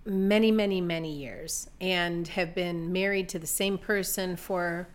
many, 0.05 0.51
many, 0.51 0.79
many 0.79 1.11
years 1.11 1.69
and 1.81 2.27
have 2.29 2.55
been 2.55 2.91
married 2.93 3.27
to 3.29 3.39
the 3.39 3.47
same 3.47 3.77
person 3.77 4.35
for 4.35 4.87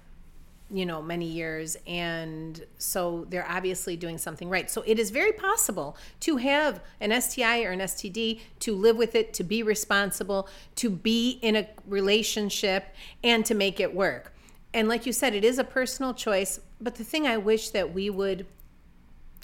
you 0.73 0.87
know 0.87 1.03
many 1.03 1.27
years. 1.27 1.77
And 1.87 2.65
so 2.79 3.27
they're 3.29 3.49
obviously 3.49 3.97
doing 3.97 4.17
something 4.17 4.49
right. 4.49 4.71
So 4.71 4.83
it 4.87 4.99
is 4.99 5.11
very 5.11 5.33
possible 5.33 5.97
to 6.21 6.39
have 6.39 6.81
an 7.01 7.21
STI 7.21 7.63
or 7.65 7.71
an 7.73 7.81
STD 7.81 8.41
to 8.61 8.75
live 8.75 8.97
with 8.97 9.15
it 9.15 9.35
to 9.35 9.45
be 9.45 9.63
responsible 9.63 10.49
to 10.77 10.89
be 10.89 11.39
in 11.43 11.57
a 11.57 11.69
relationship 11.87 12.87
and 13.23 13.45
to 13.45 13.55
make 13.55 13.79
it 13.79 13.95
work. 13.95 14.33
And 14.73 14.89
like 14.89 15.05
you 15.05 15.13
said 15.13 15.35
it 15.35 15.45
is 15.45 15.59
a 15.59 15.65
personal 15.65 16.15
choice. 16.15 16.59
But 16.81 16.95
the 16.95 17.05
thing 17.05 17.27
I 17.27 17.37
wish 17.37 17.69
that 17.71 17.93
we 17.93 18.09
would 18.09 18.47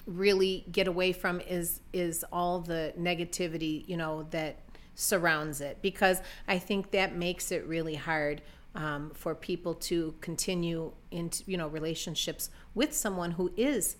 really 0.09 0.65
get 0.73 0.89
away 0.89 1.13
from 1.13 1.41
is 1.43 1.81
is 1.93 2.25
all 2.33 2.61
the 2.61 2.95
negativity 2.99 3.87
you 3.87 3.97
know 3.97 4.25
that 4.31 4.59
surrounds 4.99 5.61
it. 5.61 5.79
Because 5.81 6.21
I 6.49 6.59
think 6.59 6.91
that 6.91 7.15
makes 7.15 7.53
it 7.53 7.65
really 7.67 7.95
hard 7.95 8.43
um, 8.75 9.11
for 9.15 9.35
people 9.35 9.75
to 9.75 10.15
continue 10.21 10.93
into 11.11 11.45
you 11.47 11.57
know 11.57 11.69
relationships 11.69 12.51
with 12.75 12.93
someone 12.93 13.33
who 13.33 13.53
is 13.57 13.97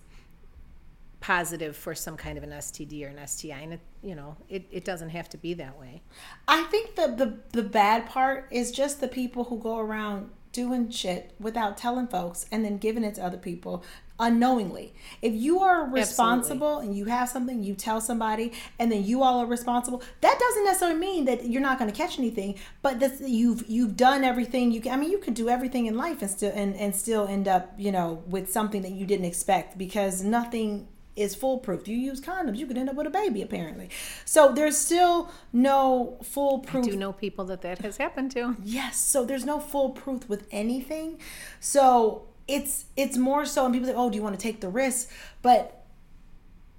positive 1.21 1.75
for 1.75 1.93
some 1.93 2.15
kind 2.15 2.37
of 2.37 2.43
an 2.45 2.51
STD 2.51 3.05
or 3.05 3.09
an 3.09 3.27
STI 3.27 3.59
and 3.59 3.73
it, 3.73 3.81
you 4.01 4.15
know 4.15 4.37
it, 4.47 4.65
it 4.71 4.85
doesn't 4.85 5.09
have 5.09 5.29
to 5.29 5.37
be 5.37 5.53
that 5.55 5.79
way. 5.79 6.01
I 6.47 6.63
think 6.63 6.95
the, 6.95 7.07
the 7.07 7.39
the 7.61 7.67
bad 7.67 8.07
part 8.07 8.47
is 8.51 8.71
just 8.71 9.01
the 9.01 9.07
people 9.07 9.45
who 9.45 9.57
go 9.57 9.77
around 9.77 10.29
doing 10.59 10.89
shit 10.89 11.31
without 11.39 11.77
telling 11.77 12.07
folks 12.07 12.45
and 12.51 12.65
then 12.65 12.77
giving 12.77 13.05
it 13.05 13.15
to 13.15 13.23
other 13.23 13.37
people 13.37 13.81
unknowingly. 14.19 14.93
If 15.21 15.33
you 15.33 15.59
are 15.59 15.89
responsible 15.89 16.67
Absolutely. 16.67 16.87
and 16.87 16.97
you 16.97 17.05
have 17.05 17.29
something, 17.29 17.63
you 17.63 17.73
tell 17.73 18.01
somebody, 18.01 18.51
and 18.77 18.91
then 18.91 19.05
you 19.05 19.23
all 19.23 19.39
are 19.39 19.45
responsible. 19.45 20.03
That 20.19 20.37
doesn't 20.37 20.65
necessarily 20.65 20.99
mean 20.99 21.23
that 21.25 21.45
you're 21.45 21.61
not 21.61 21.79
going 21.79 21.89
to 21.89 21.95
catch 21.95 22.19
anything, 22.19 22.55
but 22.81 22.99
this 22.99 23.21
you've 23.25 23.63
you've 23.69 23.95
done 23.95 24.25
everything 24.25 24.73
you 24.73 24.81
can. 24.81 24.91
I 24.91 24.97
mean, 24.97 25.11
you 25.11 25.19
could 25.19 25.35
do 25.35 25.47
everything 25.47 25.85
in 25.85 25.95
life 25.95 26.21
and 26.21 26.29
still 26.29 26.51
and, 26.53 26.75
and 26.75 26.93
still 26.93 27.25
end 27.27 27.47
up, 27.47 27.73
you 27.77 27.93
know, 27.93 28.21
with 28.27 28.51
something 28.51 28.81
that 28.81 28.91
you 28.91 29.05
didn't 29.05 29.25
expect 29.25 29.77
because 29.77 30.21
nothing 30.21 30.89
is 31.19 31.35
foolproof. 31.35 31.87
You 31.87 31.97
use 31.97 32.21
condoms, 32.21 32.57
you 32.57 32.65
could 32.65 32.77
end 32.77 32.89
up 32.89 32.95
with 32.95 33.07
a 33.07 33.11
baby 33.11 33.41
apparently. 33.41 33.89
So 34.25 34.51
there's 34.51 34.77
still 34.77 35.31
no 35.53 36.17
foolproof. 36.23 36.85
I 36.85 36.89
do 36.89 36.95
know 36.95 37.13
people 37.13 37.45
that 37.45 37.61
that 37.61 37.79
has 37.79 37.97
happened 37.97 38.31
to. 38.31 38.55
Yes, 38.63 38.97
so 38.97 39.25
there's 39.25 39.45
no 39.45 39.59
foolproof 39.59 40.27
with 40.29 40.47
anything. 40.51 41.19
So 41.59 42.27
it's 42.49 42.85
it's 42.97 43.15
more 43.15 43.45
so 43.45 43.65
and 43.65 43.73
people 43.73 43.87
say 43.87 43.93
oh 43.95 44.09
do 44.09 44.15
you 44.15 44.23
want 44.23 44.37
to 44.37 44.41
take 44.41 44.59
the 44.59 44.69
risk 44.69 45.09
but 45.43 45.85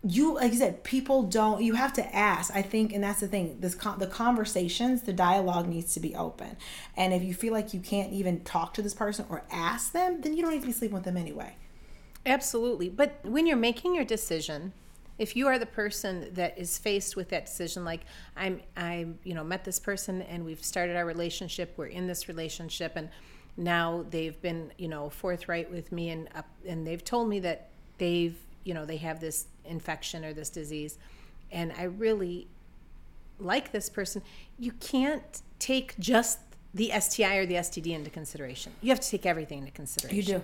you 0.03 0.35
like 0.35 0.51
you 0.51 0.59
said 0.59 0.83
people 0.83 1.23
don't 1.23 1.63
you 1.63 1.75
have 1.75 1.93
to 1.93 2.15
ask 2.15 2.55
i 2.57 2.63
think 2.63 2.93
and 2.93 3.05
that's 3.05 3.21
the 3.21 3.29
thing 3.29 3.57
this 3.61 3.75
con- 3.75 3.99
the 3.99 4.07
conversations 4.07 5.03
the 5.03 5.13
dialogue 5.13 5.69
needs 5.69 5.95
to 5.95 6.01
be 6.01 6.15
open 6.17 6.57
and 6.97 7.13
if 7.13 7.23
you 7.23 7.33
feel 7.33 7.53
like 7.53 7.73
you 7.73 7.81
can't 7.81 8.13
even 8.13 8.41
talk 8.41 8.75
to 8.75 8.83
this 8.83 8.95
person 8.95 9.25
or 9.29 9.45
ask 9.51 9.93
them 9.93 10.21
then 10.23 10.35
you 10.35 10.43
don't 10.43 10.53
need 10.53 10.61
to 10.61 10.67
be 10.67 10.73
sleeping 10.73 10.95
with 10.95 11.05
them 11.05 11.17
anyway 11.17 11.55
absolutely. 12.27 12.89
But 12.89 13.21
when 13.25 13.47
you're 13.47 13.57
making 13.57 13.95
your 13.95 14.05
decision 14.05 14.73
if 15.21 15.37
you 15.37 15.47
are 15.47 15.59
the 15.59 15.67
person 15.67 16.33
that 16.33 16.57
is 16.57 16.79
faced 16.79 17.15
with 17.15 17.29
that 17.29 17.45
decision 17.45 17.85
like 17.85 18.01
i'm 18.37 18.61
i 18.77 19.07
you 19.23 19.35
know 19.35 19.45
met 19.45 19.65
this 19.65 19.79
person 19.79 20.23
and 20.23 20.45
we've 20.45 20.65
started 20.65 20.97
our 20.97 21.05
relationship 21.05 21.75
we're 21.77 21.87
in 21.87 22.07
this 22.07 22.27
relationship 22.27 22.93
and 22.97 23.09
now 23.57 24.05
they've 24.09 24.41
been 24.41 24.73
you 24.79 24.89
know 24.89 25.11
forthright 25.11 25.71
with 25.71 25.93
me 25.93 26.09
and 26.09 26.29
uh, 26.35 26.43
and 26.67 26.87
they've 26.87 27.05
told 27.05 27.29
me 27.29 27.39
that 27.39 27.69
they've 27.99 28.37
you 28.65 28.73
know 28.73 28.87
they 28.87 28.97
have 28.97 29.21
this 29.21 29.47
infection 29.67 30.25
or 30.25 30.33
this 30.33 30.49
disease 30.49 30.99
and 31.53 31.71
i 31.79 31.83
really 31.83 32.49
like 33.39 33.73
this 33.73 33.91
person 33.91 34.23
you 34.59 34.73
can't 34.73 35.43
take 35.59 35.99
just 35.99 36.39
the 36.73 36.91
sti 36.99 37.37
or 37.37 37.47
the 37.47 37.55
std 37.55 37.89
into 37.89 38.11
consideration. 38.11 38.73
You 38.81 38.91
have 38.91 39.01
to 39.01 39.11
take 39.11 39.27
everything 39.27 39.59
into 39.59 39.73
consideration. 39.73 40.17
You 40.17 40.23
do 40.39 40.43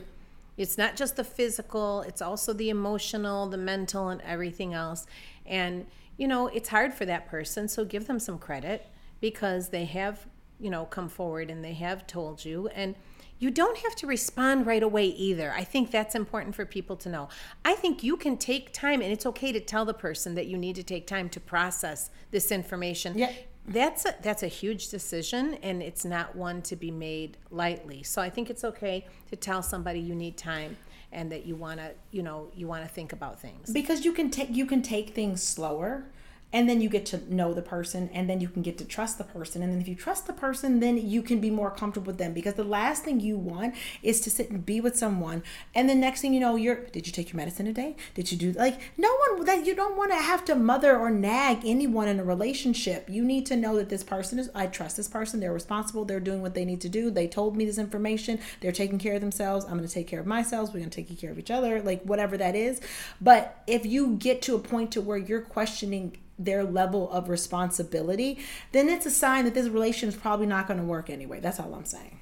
it's 0.56 0.78
not 0.78 0.96
just 0.96 1.16
the 1.16 1.24
physical 1.24 2.02
it's 2.02 2.22
also 2.22 2.52
the 2.52 2.70
emotional 2.70 3.48
the 3.48 3.58
mental 3.58 4.08
and 4.08 4.20
everything 4.22 4.74
else 4.74 5.06
and 5.44 5.86
you 6.16 6.26
know 6.26 6.46
it's 6.48 6.68
hard 6.68 6.94
for 6.94 7.04
that 7.04 7.26
person 7.26 7.68
so 7.68 7.84
give 7.84 8.06
them 8.06 8.18
some 8.18 8.38
credit 8.38 8.86
because 9.20 9.70
they 9.70 9.84
have 9.84 10.26
you 10.58 10.70
know, 10.70 10.84
come 10.84 11.08
forward 11.08 11.50
and 11.50 11.64
they 11.64 11.74
have 11.74 12.06
told 12.06 12.44
you. 12.44 12.68
And 12.68 12.94
you 13.38 13.50
don't 13.50 13.76
have 13.78 13.94
to 13.96 14.06
respond 14.06 14.66
right 14.66 14.82
away 14.82 15.06
either. 15.06 15.52
I 15.52 15.64
think 15.64 15.90
that's 15.90 16.14
important 16.14 16.54
for 16.54 16.64
people 16.64 16.96
to 16.96 17.10
know. 17.10 17.28
I 17.64 17.74
think 17.74 18.02
you 18.02 18.16
can 18.16 18.38
take 18.38 18.72
time 18.72 19.02
and 19.02 19.12
it's 19.12 19.26
okay 19.26 19.52
to 19.52 19.60
tell 19.60 19.84
the 19.84 19.94
person 19.94 20.34
that 20.36 20.46
you 20.46 20.56
need 20.56 20.76
to 20.76 20.82
take 20.82 21.06
time 21.06 21.28
to 21.30 21.40
process 21.40 22.10
this 22.30 22.50
information. 22.50 23.18
Yeah. 23.18 23.32
That's 23.68 24.04
a, 24.04 24.14
that's 24.22 24.42
a 24.42 24.48
huge 24.48 24.88
decision 24.88 25.54
and 25.62 25.82
it's 25.82 26.04
not 26.04 26.36
one 26.36 26.62
to 26.62 26.76
be 26.76 26.90
made 26.90 27.36
lightly. 27.50 28.02
So 28.02 28.22
I 28.22 28.30
think 28.30 28.48
it's 28.48 28.64
okay 28.64 29.06
to 29.30 29.36
tell 29.36 29.62
somebody 29.62 29.98
you 29.98 30.14
need 30.14 30.36
time 30.36 30.76
and 31.12 31.30
that 31.32 31.46
you 31.46 31.56
want 31.56 31.80
to, 31.80 31.92
you 32.10 32.22
know, 32.22 32.48
you 32.54 32.68
want 32.68 32.84
to 32.84 32.88
think 32.88 33.12
about 33.12 33.40
things. 33.40 33.72
Because 33.72 34.04
you 34.04 34.12
can 34.12 34.30
take 34.30 34.50
you 34.50 34.66
can 34.66 34.82
take 34.82 35.14
things 35.14 35.42
slower 35.42 36.06
and 36.52 36.68
then 36.68 36.80
you 36.80 36.88
get 36.88 37.04
to 37.06 37.34
know 37.34 37.52
the 37.52 37.62
person 37.62 38.08
and 38.12 38.30
then 38.30 38.40
you 38.40 38.48
can 38.48 38.62
get 38.62 38.78
to 38.78 38.84
trust 38.84 39.18
the 39.18 39.24
person. 39.24 39.62
And 39.62 39.72
then 39.72 39.80
if 39.80 39.88
you 39.88 39.94
trust 39.94 40.26
the 40.26 40.32
person 40.32 40.80
then 40.80 40.96
you 40.96 41.22
can 41.22 41.40
be 41.40 41.50
more 41.50 41.70
comfortable 41.70 42.06
with 42.06 42.18
them. 42.18 42.32
Because 42.32 42.54
the 42.54 42.64
last 42.64 43.04
thing 43.04 43.20
you 43.20 43.36
want 43.36 43.74
is 44.02 44.20
to 44.22 44.30
sit 44.30 44.50
and 44.50 44.64
be 44.64 44.80
with 44.80 44.96
someone 44.96 45.42
and 45.74 45.88
the 45.88 45.94
next 45.94 46.20
thing 46.20 46.32
you 46.32 46.40
know 46.40 46.56
you're 46.56 46.86
did 46.86 47.06
you 47.06 47.12
take 47.12 47.30
your 47.32 47.36
medicine 47.36 47.66
today? 47.66 47.96
Did 48.14 48.30
you 48.30 48.38
do 48.38 48.52
like 48.52 48.80
no 48.96 49.14
one 49.28 49.44
that 49.44 49.66
you 49.66 49.74
don't 49.74 49.96
want 49.96 50.12
to 50.12 50.18
have 50.18 50.44
to 50.46 50.54
mother 50.54 50.96
or 50.96 51.10
nag 51.10 51.58
anyone 51.64 52.08
in 52.08 52.20
a 52.20 52.24
relationship. 52.24 53.08
You 53.08 53.24
need 53.24 53.46
to 53.46 53.56
know 53.56 53.76
that 53.76 53.88
this 53.88 54.02
person 54.02 54.38
is 54.38 54.50
i 54.54 54.66
trust 54.66 54.96
this 54.96 55.08
person. 55.08 55.40
They're 55.40 55.52
responsible. 55.52 56.04
They're 56.04 56.20
doing 56.20 56.42
what 56.42 56.54
they 56.54 56.64
need 56.64 56.80
to 56.82 56.88
do. 56.88 57.10
They 57.10 57.28
told 57.28 57.56
me 57.56 57.64
this 57.64 57.78
information. 57.78 58.38
They're 58.60 58.72
taking 58.72 58.98
care 58.98 59.14
of 59.14 59.20
themselves. 59.20 59.64
I'm 59.64 59.76
going 59.76 59.86
to 59.86 59.92
take 59.92 60.06
care 60.06 60.20
of 60.20 60.26
myself. 60.26 60.70
We're 60.70 60.80
going 60.80 60.90
to 60.90 61.04
take 61.04 61.18
care 61.18 61.30
of 61.30 61.38
each 61.38 61.50
other 61.50 61.82
like 61.82 62.02
whatever 62.02 62.36
that 62.36 62.54
is. 62.54 62.80
But 63.20 63.62
if 63.66 63.86
you 63.86 64.16
get 64.16 64.42
to 64.42 64.54
a 64.54 64.58
point 64.58 64.92
to 64.92 65.00
where 65.00 65.18
you're 65.18 65.40
questioning 65.40 66.16
their 66.38 66.64
level 66.64 67.10
of 67.10 67.28
responsibility, 67.28 68.38
then 68.72 68.88
it's 68.88 69.06
a 69.06 69.10
sign 69.10 69.44
that 69.44 69.54
this 69.54 69.68
relation 69.68 70.08
is 70.08 70.16
probably 70.16 70.46
not 70.46 70.66
going 70.66 70.78
to 70.78 70.84
work 70.84 71.08
anyway. 71.08 71.40
That's 71.40 71.58
all 71.58 71.74
I'm 71.74 71.84
saying. 71.84 72.18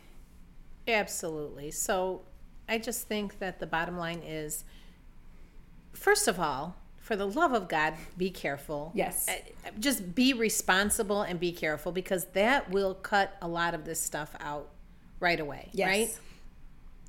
Absolutely. 0.86 1.70
So 1.70 2.22
I 2.68 2.78
just 2.78 3.08
think 3.08 3.38
that 3.38 3.58
the 3.58 3.66
bottom 3.66 3.96
line 3.96 4.22
is 4.24 4.64
first 5.92 6.28
of 6.28 6.38
all, 6.38 6.76
for 6.98 7.16
the 7.16 7.26
love 7.26 7.52
of 7.52 7.68
God, 7.68 7.94
be 8.16 8.30
careful. 8.30 8.90
Yes. 8.94 9.28
Uh, 9.28 9.32
just 9.78 10.14
be 10.14 10.32
responsible 10.32 11.22
and 11.22 11.38
be 11.38 11.52
careful 11.52 11.92
because 11.92 12.26
that 12.32 12.70
will 12.70 12.94
cut 12.94 13.36
a 13.42 13.48
lot 13.48 13.74
of 13.74 13.84
this 13.84 14.00
stuff 14.00 14.34
out 14.40 14.70
right 15.20 15.38
away. 15.38 15.68
Yes. 15.72 16.18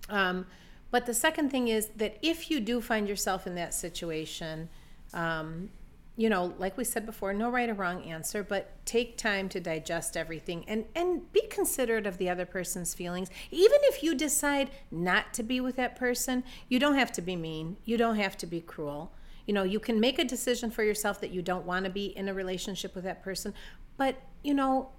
Right? 0.09 0.17
Um, 0.17 0.47
but 0.91 1.05
the 1.05 1.13
second 1.13 1.49
thing 1.49 1.69
is 1.69 1.87
that 1.95 2.17
if 2.21 2.51
you 2.51 2.59
do 2.59 2.81
find 2.81 3.07
yourself 3.07 3.47
in 3.47 3.55
that 3.55 3.73
situation, 3.73 4.69
um, 5.13 5.69
you 6.17 6.29
know, 6.29 6.53
like 6.57 6.77
we 6.77 6.85
said 6.85 7.05
before, 7.05 7.33
no 7.33 7.49
right 7.49 7.69
or 7.69 7.73
wrong 7.73 8.03
answer, 8.03 8.41
but 8.41 8.71
take 8.85 9.17
time 9.17 9.49
to 9.49 9.59
digest 9.59 10.15
everything 10.15 10.63
and 10.67 10.85
and 10.95 11.31
be 11.33 11.41
considerate 11.49 12.07
of 12.07 12.17
the 12.17 12.29
other 12.29 12.45
person's 12.45 12.93
feelings. 12.93 13.29
Even 13.51 13.79
if 13.83 14.01
you 14.01 14.15
decide 14.15 14.69
not 14.89 15.33
to 15.33 15.43
be 15.43 15.59
with 15.59 15.75
that 15.75 15.95
person, 15.95 16.43
you 16.69 16.79
don't 16.79 16.95
have 16.95 17.11
to 17.13 17.21
be 17.21 17.35
mean. 17.35 17.75
You 17.83 17.97
don't 17.97 18.15
have 18.15 18.37
to 18.37 18.47
be 18.47 18.61
cruel. 18.61 19.11
You 19.45 19.53
know, 19.53 19.63
you 19.63 19.79
can 19.79 19.99
make 19.99 20.17
a 20.17 20.23
decision 20.23 20.71
for 20.71 20.83
yourself 20.83 21.19
that 21.21 21.31
you 21.31 21.41
don't 21.41 21.65
want 21.65 21.85
to 21.85 21.91
be 21.91 22.05
in 22.05 22.29
a 22.29 22.33
relationship 22.33 22.95
with 22.95 23.03
that 23.03 23.21
person, 23.21 23.53
but 23.97 24.15
you 24.41 24.53
know, 24.53 24.89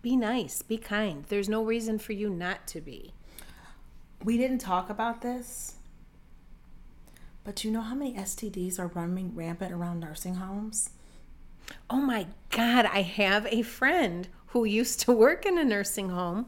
be 0.00 0.16
nice, 0.16 0.62
be 0.62 0.78
kind. 0.78 1.24
There's 1.28 1.48
no 1.48 1.62
reason 1.62 1.98
for 1.98 2.12
you 2.12 2.30
not 2.30 2.66
to 2.68 2.80
be. 2.80 3.12
We 4.24 4.38
didn't 4.38 4.58
talk 4.58 4.88
about 4.88 5.20
this 5.20 5.74
but 7.44 7.56
do 7.56 7.68
you 7.68 7.74
know 7.74 7.80
how 7.80 7.94
many 7.94 8.14
STDs 8.14 8.78
are 8.78 8.88
running 8.88 9.34
rampant 9.34 9.72
around 9.72 10.00
nursing 10.00 10.36
homes? 10.36 10.90
Oh 11.90 12.00
my 12.00 12.26
God, 12.50 12.86
I 12.86 13.02
have 13.02 13.46
a 13.46 13.62
friend 13.62 14.28
who 14.48 14.64
used 14.64 15.00
to 15.00 15.12
work 15.12 15.46
in 15.46 15.58
a 15.58 15.64
nursing 15.64 16.10
home 16.10 16.46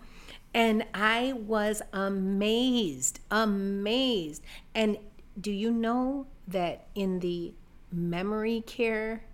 And 0.54 0.86
I 0.94 1.32
was 1.34 1.82
amazed, 1.92 3.20
amazed. 3.30 4.42
And 4.74 4.98
do 5.40 5.50
you 5.50 5.70
know 5.72 6.26
that 6.46 6.86
in 6.94 7.18
the 7.20 7.54
memory 7.90 8.62
care 8.66 9.24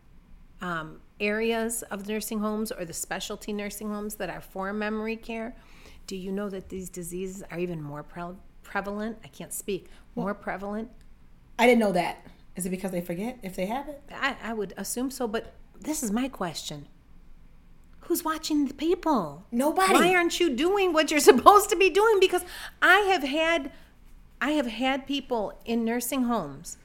um, 0.62 1.00
areas 1.20 1.82
of 1.84 2.08
nursing 2.08 2.40
homes 2.40 2.72
or 2.72 2.84
the 2.86 2.92
specialty 2.94 3.52
nursing 3.52 3.90
homes 3.90 4.14
that 4.16 4.30
are 4.30 4.40
for 4.40 4.72
memory 4.72 5.16
care, 5.16 5.56
do 6.06 6.16
you 6.16 6.32
know 6.32 6.48
that 6.48 6.70
these 6.70 6.88
diseases 6.88 7.42
are 7.50 7.58
even 7.58 7.82
more 7.82 8.02
pre- 8.02 8.36
prevalent? 8.62 9.18
I 9.24 9.28
can't 9.28 9.52
speak. 9.52 9.88
More 10.16 10.34
prevalent? 10.34 10.90
I 11.60 11.66
didn't 11.66 11.80
know 11.80 11.92
that. 11.92 12.26
Is 12.56 12.64
it 12.66 12.70
because 12.70 12.90
they 12.90 13.02
forget 13.02 13.38
if 13.42 13.54
they 13.54 13.66
have 13.66 13.86
it? 13.88 14.02
I, 14.10 14.34
I 14.42 14.52
would 14.54 14.72
assume 14.76 15.10
so, 15.10 15.28
but 15.28 15.52
this 15.78 16.02
is 16.02 16.10
my 16.10 16.26
question. 16.28 16.86
Who's 18.00 18.24
watching 18.24 18.66
the 18.66 18.74
people? 18.74 19.44
Nobody. 19.52 19.92
Why 19.92 20.14
aren't 20.14 20.40
you 20.40 20.50
doing 20.56 20.92
what 20.94 21.10
you're 21.10 21.20
supposed 21.32 21.68
to 21.70 21.76
be 21.76 21.90
doing? 21.90 22.18
Because 22.18 22.42
I 22.82 23.00
have 23.00 23.22
had 23.22 23.70
I 24.40 24.52
have 24.52 24.66
had 24.66 25.06
people 25.06 25.60
in 25.66 25.84
nursing 25.84 26.24
homes 26.24 26.78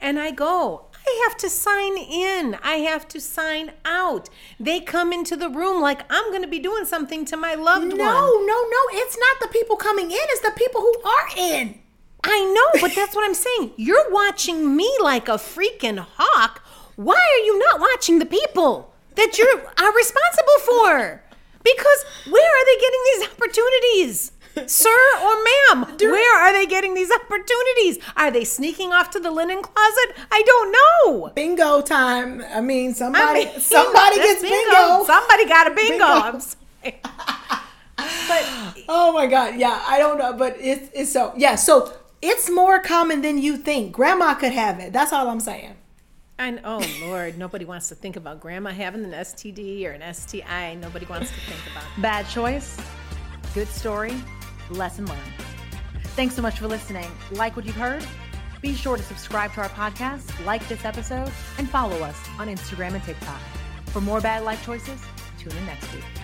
and 0.00 0.18
I 0.18 0.30
go, 0.30 0.86
I 0.94 1.26
have 1.28 1.36
to 1.38 1.50
sign 1.50 1.98
in. 1.98 2.56
I 2.62 2.76
have 2.76 3.08
to 3.08 3.20
sign 3.20 3.72
out. 3.84 4.30
They 4.60 4.78
come 4.80 5.12
into 5.12 5.34
the 5.36 5.48
room 5.50 5.82
like 5.82 6.02
I'm 6.08 6.30
going 6.30 6.42
to 6.42 6.48
be 6.48 6.60
doing 6.60 6.84
something 6.84 7.24
to 7.26 7.36
my 7.36 7.54
loved 7.56 7.88
No, 7.88 7.96
one. 7.96 7.98
no, 7.98 8.46
no. 8.46 8.62
No. 8.70 8.78
It's 8.92 9.18
not 9.18 9.40
the 9.42 9.48
people 9.48 9.76
coming 9.76 10.06
in, 10.12 10.18
it's 10.30 10.40
the 10.40 10.52
people 10.56 10.80
who 10.82 10.94
are 11.04 11.28
in. 11.36 11.80
I 12.24 12.44
know, 12.44 12.80
but 12.80 12.94
that's 12.94 13.14
what 13.14 13.24
I'm 13.24 13.34
saying. 13.34 13.72
You're 13.76 14.10
watching 14.10 14.76
me 14.76 14.90
like 15.02 15.28
a 15.28 15.32
freaking 15.38 15.98
hawk. 15.98 16.62
Why 16.96 17.14
are 17.14 17.44
you 17.44 17.58
not 17.58 17.80
watching 17.80 18.18
the 18.18 18.26
people 18.26 18.92
that 19.14 19.38
you 19.38 19.46
are 19.78 19.94
responsible 19.94 20.58
for? 20.64 21.22
Because 21.62 22.04
where 22.28 22.50
are 22.50 22.64
they 22.66 22.80
getting 22.80 23.02
these 23.04 23.28
opportunities? 23.28 24.32
Sir 24.66 25.00
or 25.22 25.36
ma'am, 25.44 25.96
where 25.98 26.38
are 26.38 26.52
they 26.52 26.66
getting 26.66 26.94
these 26.94 27.10
opportunities? 27.10 27.98
Are 28.16 28.30
they 28.30 28.44
sneaking 28.44 28.92
off 28.92 29.10
to 29.10 29.20
the 29.20 29.30
linen 29.30 29.62
closet? 29.62 30.16
I 30.30 30.42
don't 30.42 30.72
know. 30.72 31.32
Bingo 31.34 31.80
time. 31.82 32.42
I 32.52 32.60
mean, 32.60 32.90
I 32.90 32.92
somebody 32.94 33.44
mean, 33.46 33.60
somebody 33.60 34.16
gets 34.16 34.42
bingo. 34.42 35.04
Somebody 35.04 35.46
got 35.46 35.70
a 35.70 35.74
bingo. 35.74 35.90
Bingo. 35.90 36.04
I'm 36.04 36.40
sorry. 36.40 37.00
but 38.28 38.70
Oh 38.88 39.12
my 39.12 39.26
god, 39.26 39.54
yeah, 39.56 39.84
I 39.86 39.98
don't 39.98 40.18
know, 40.18 40.32
but 40.32 40.56
it's 40.58 40.90
it's 40.92 41.12
so 41.12 41.32
yeah, 41.36 41.54
so 41.54 41.92
it's 42.22 42.50
more 42.50 42.80
common 42.80 43.22
than 43.22 43.38
you 43.38 43.56
think. 43.56 43.92
Grandma 43.92 44.34
could 44.34 44.52
have 44.52 44.78
it. 44.78 44.92
That's 44.92 45.12
all 45.12 45.28
I'm 45.28 45.40
saying. 45.40 45.76
And 46.38 46.60
oh 46.64 46.82
Lord, 47.02 47.36
nobody 47.36 47.66
wants 47.66 47.88
to 47.90 47.94
think 47.94 48.16
about 48.16 48.40
grandma 48.40 48.70
having 48.70 49.04
an 49.04 49.10
STD 49.10 49.84
or 49.84 49.90
an 49.90 50.14
STI. 50.14 50.74
Nobody 50.74 51.04
wants 51.06 51.30
to 51.30 51.36
think 51.40 51.60
about. 51.70 51.84
Bad 52.00 52.26
choice, 52.28 52.80
good 53.54 53.68
story, 53.68 54.14
lesson 54.70 55.06
learned. 55.06 55.20
Thanks 56.16 56.34
so 56.34 56.42
much 56.42 56.58
for 56.58 56.66
listening. 56.66 57.10
Like 57.30 57.56
what 57.56 57.66
you've 57.66 57.76
heard? 57.76 58.06
Be 58.62 58.74
sure 58.74 58.96
to 58.96 59.02
subscribe 59.02 59.52
to 59.54 59.62
our 59.62 59.68
podcast, 59.70 60.44
like 60.44 60.66
this 60.68 60.84
episode, 60.84 61.30
and 61.58 61.68
follow 61.68 61.96
us 61.98 62.18
on 62.38 62.48
Instagram 62.48 62.94
and 62.94 63.02
TikTok. 63.02 63.40
For 63.86 64.00
more 64.00 64.20
bad 64.20 64.44
life 64.44 64.64
choices, 64.64 65.02
tune 65.38 65.56
in 65.56 65.66
next 65.66 65.92
week. 65.94 66.19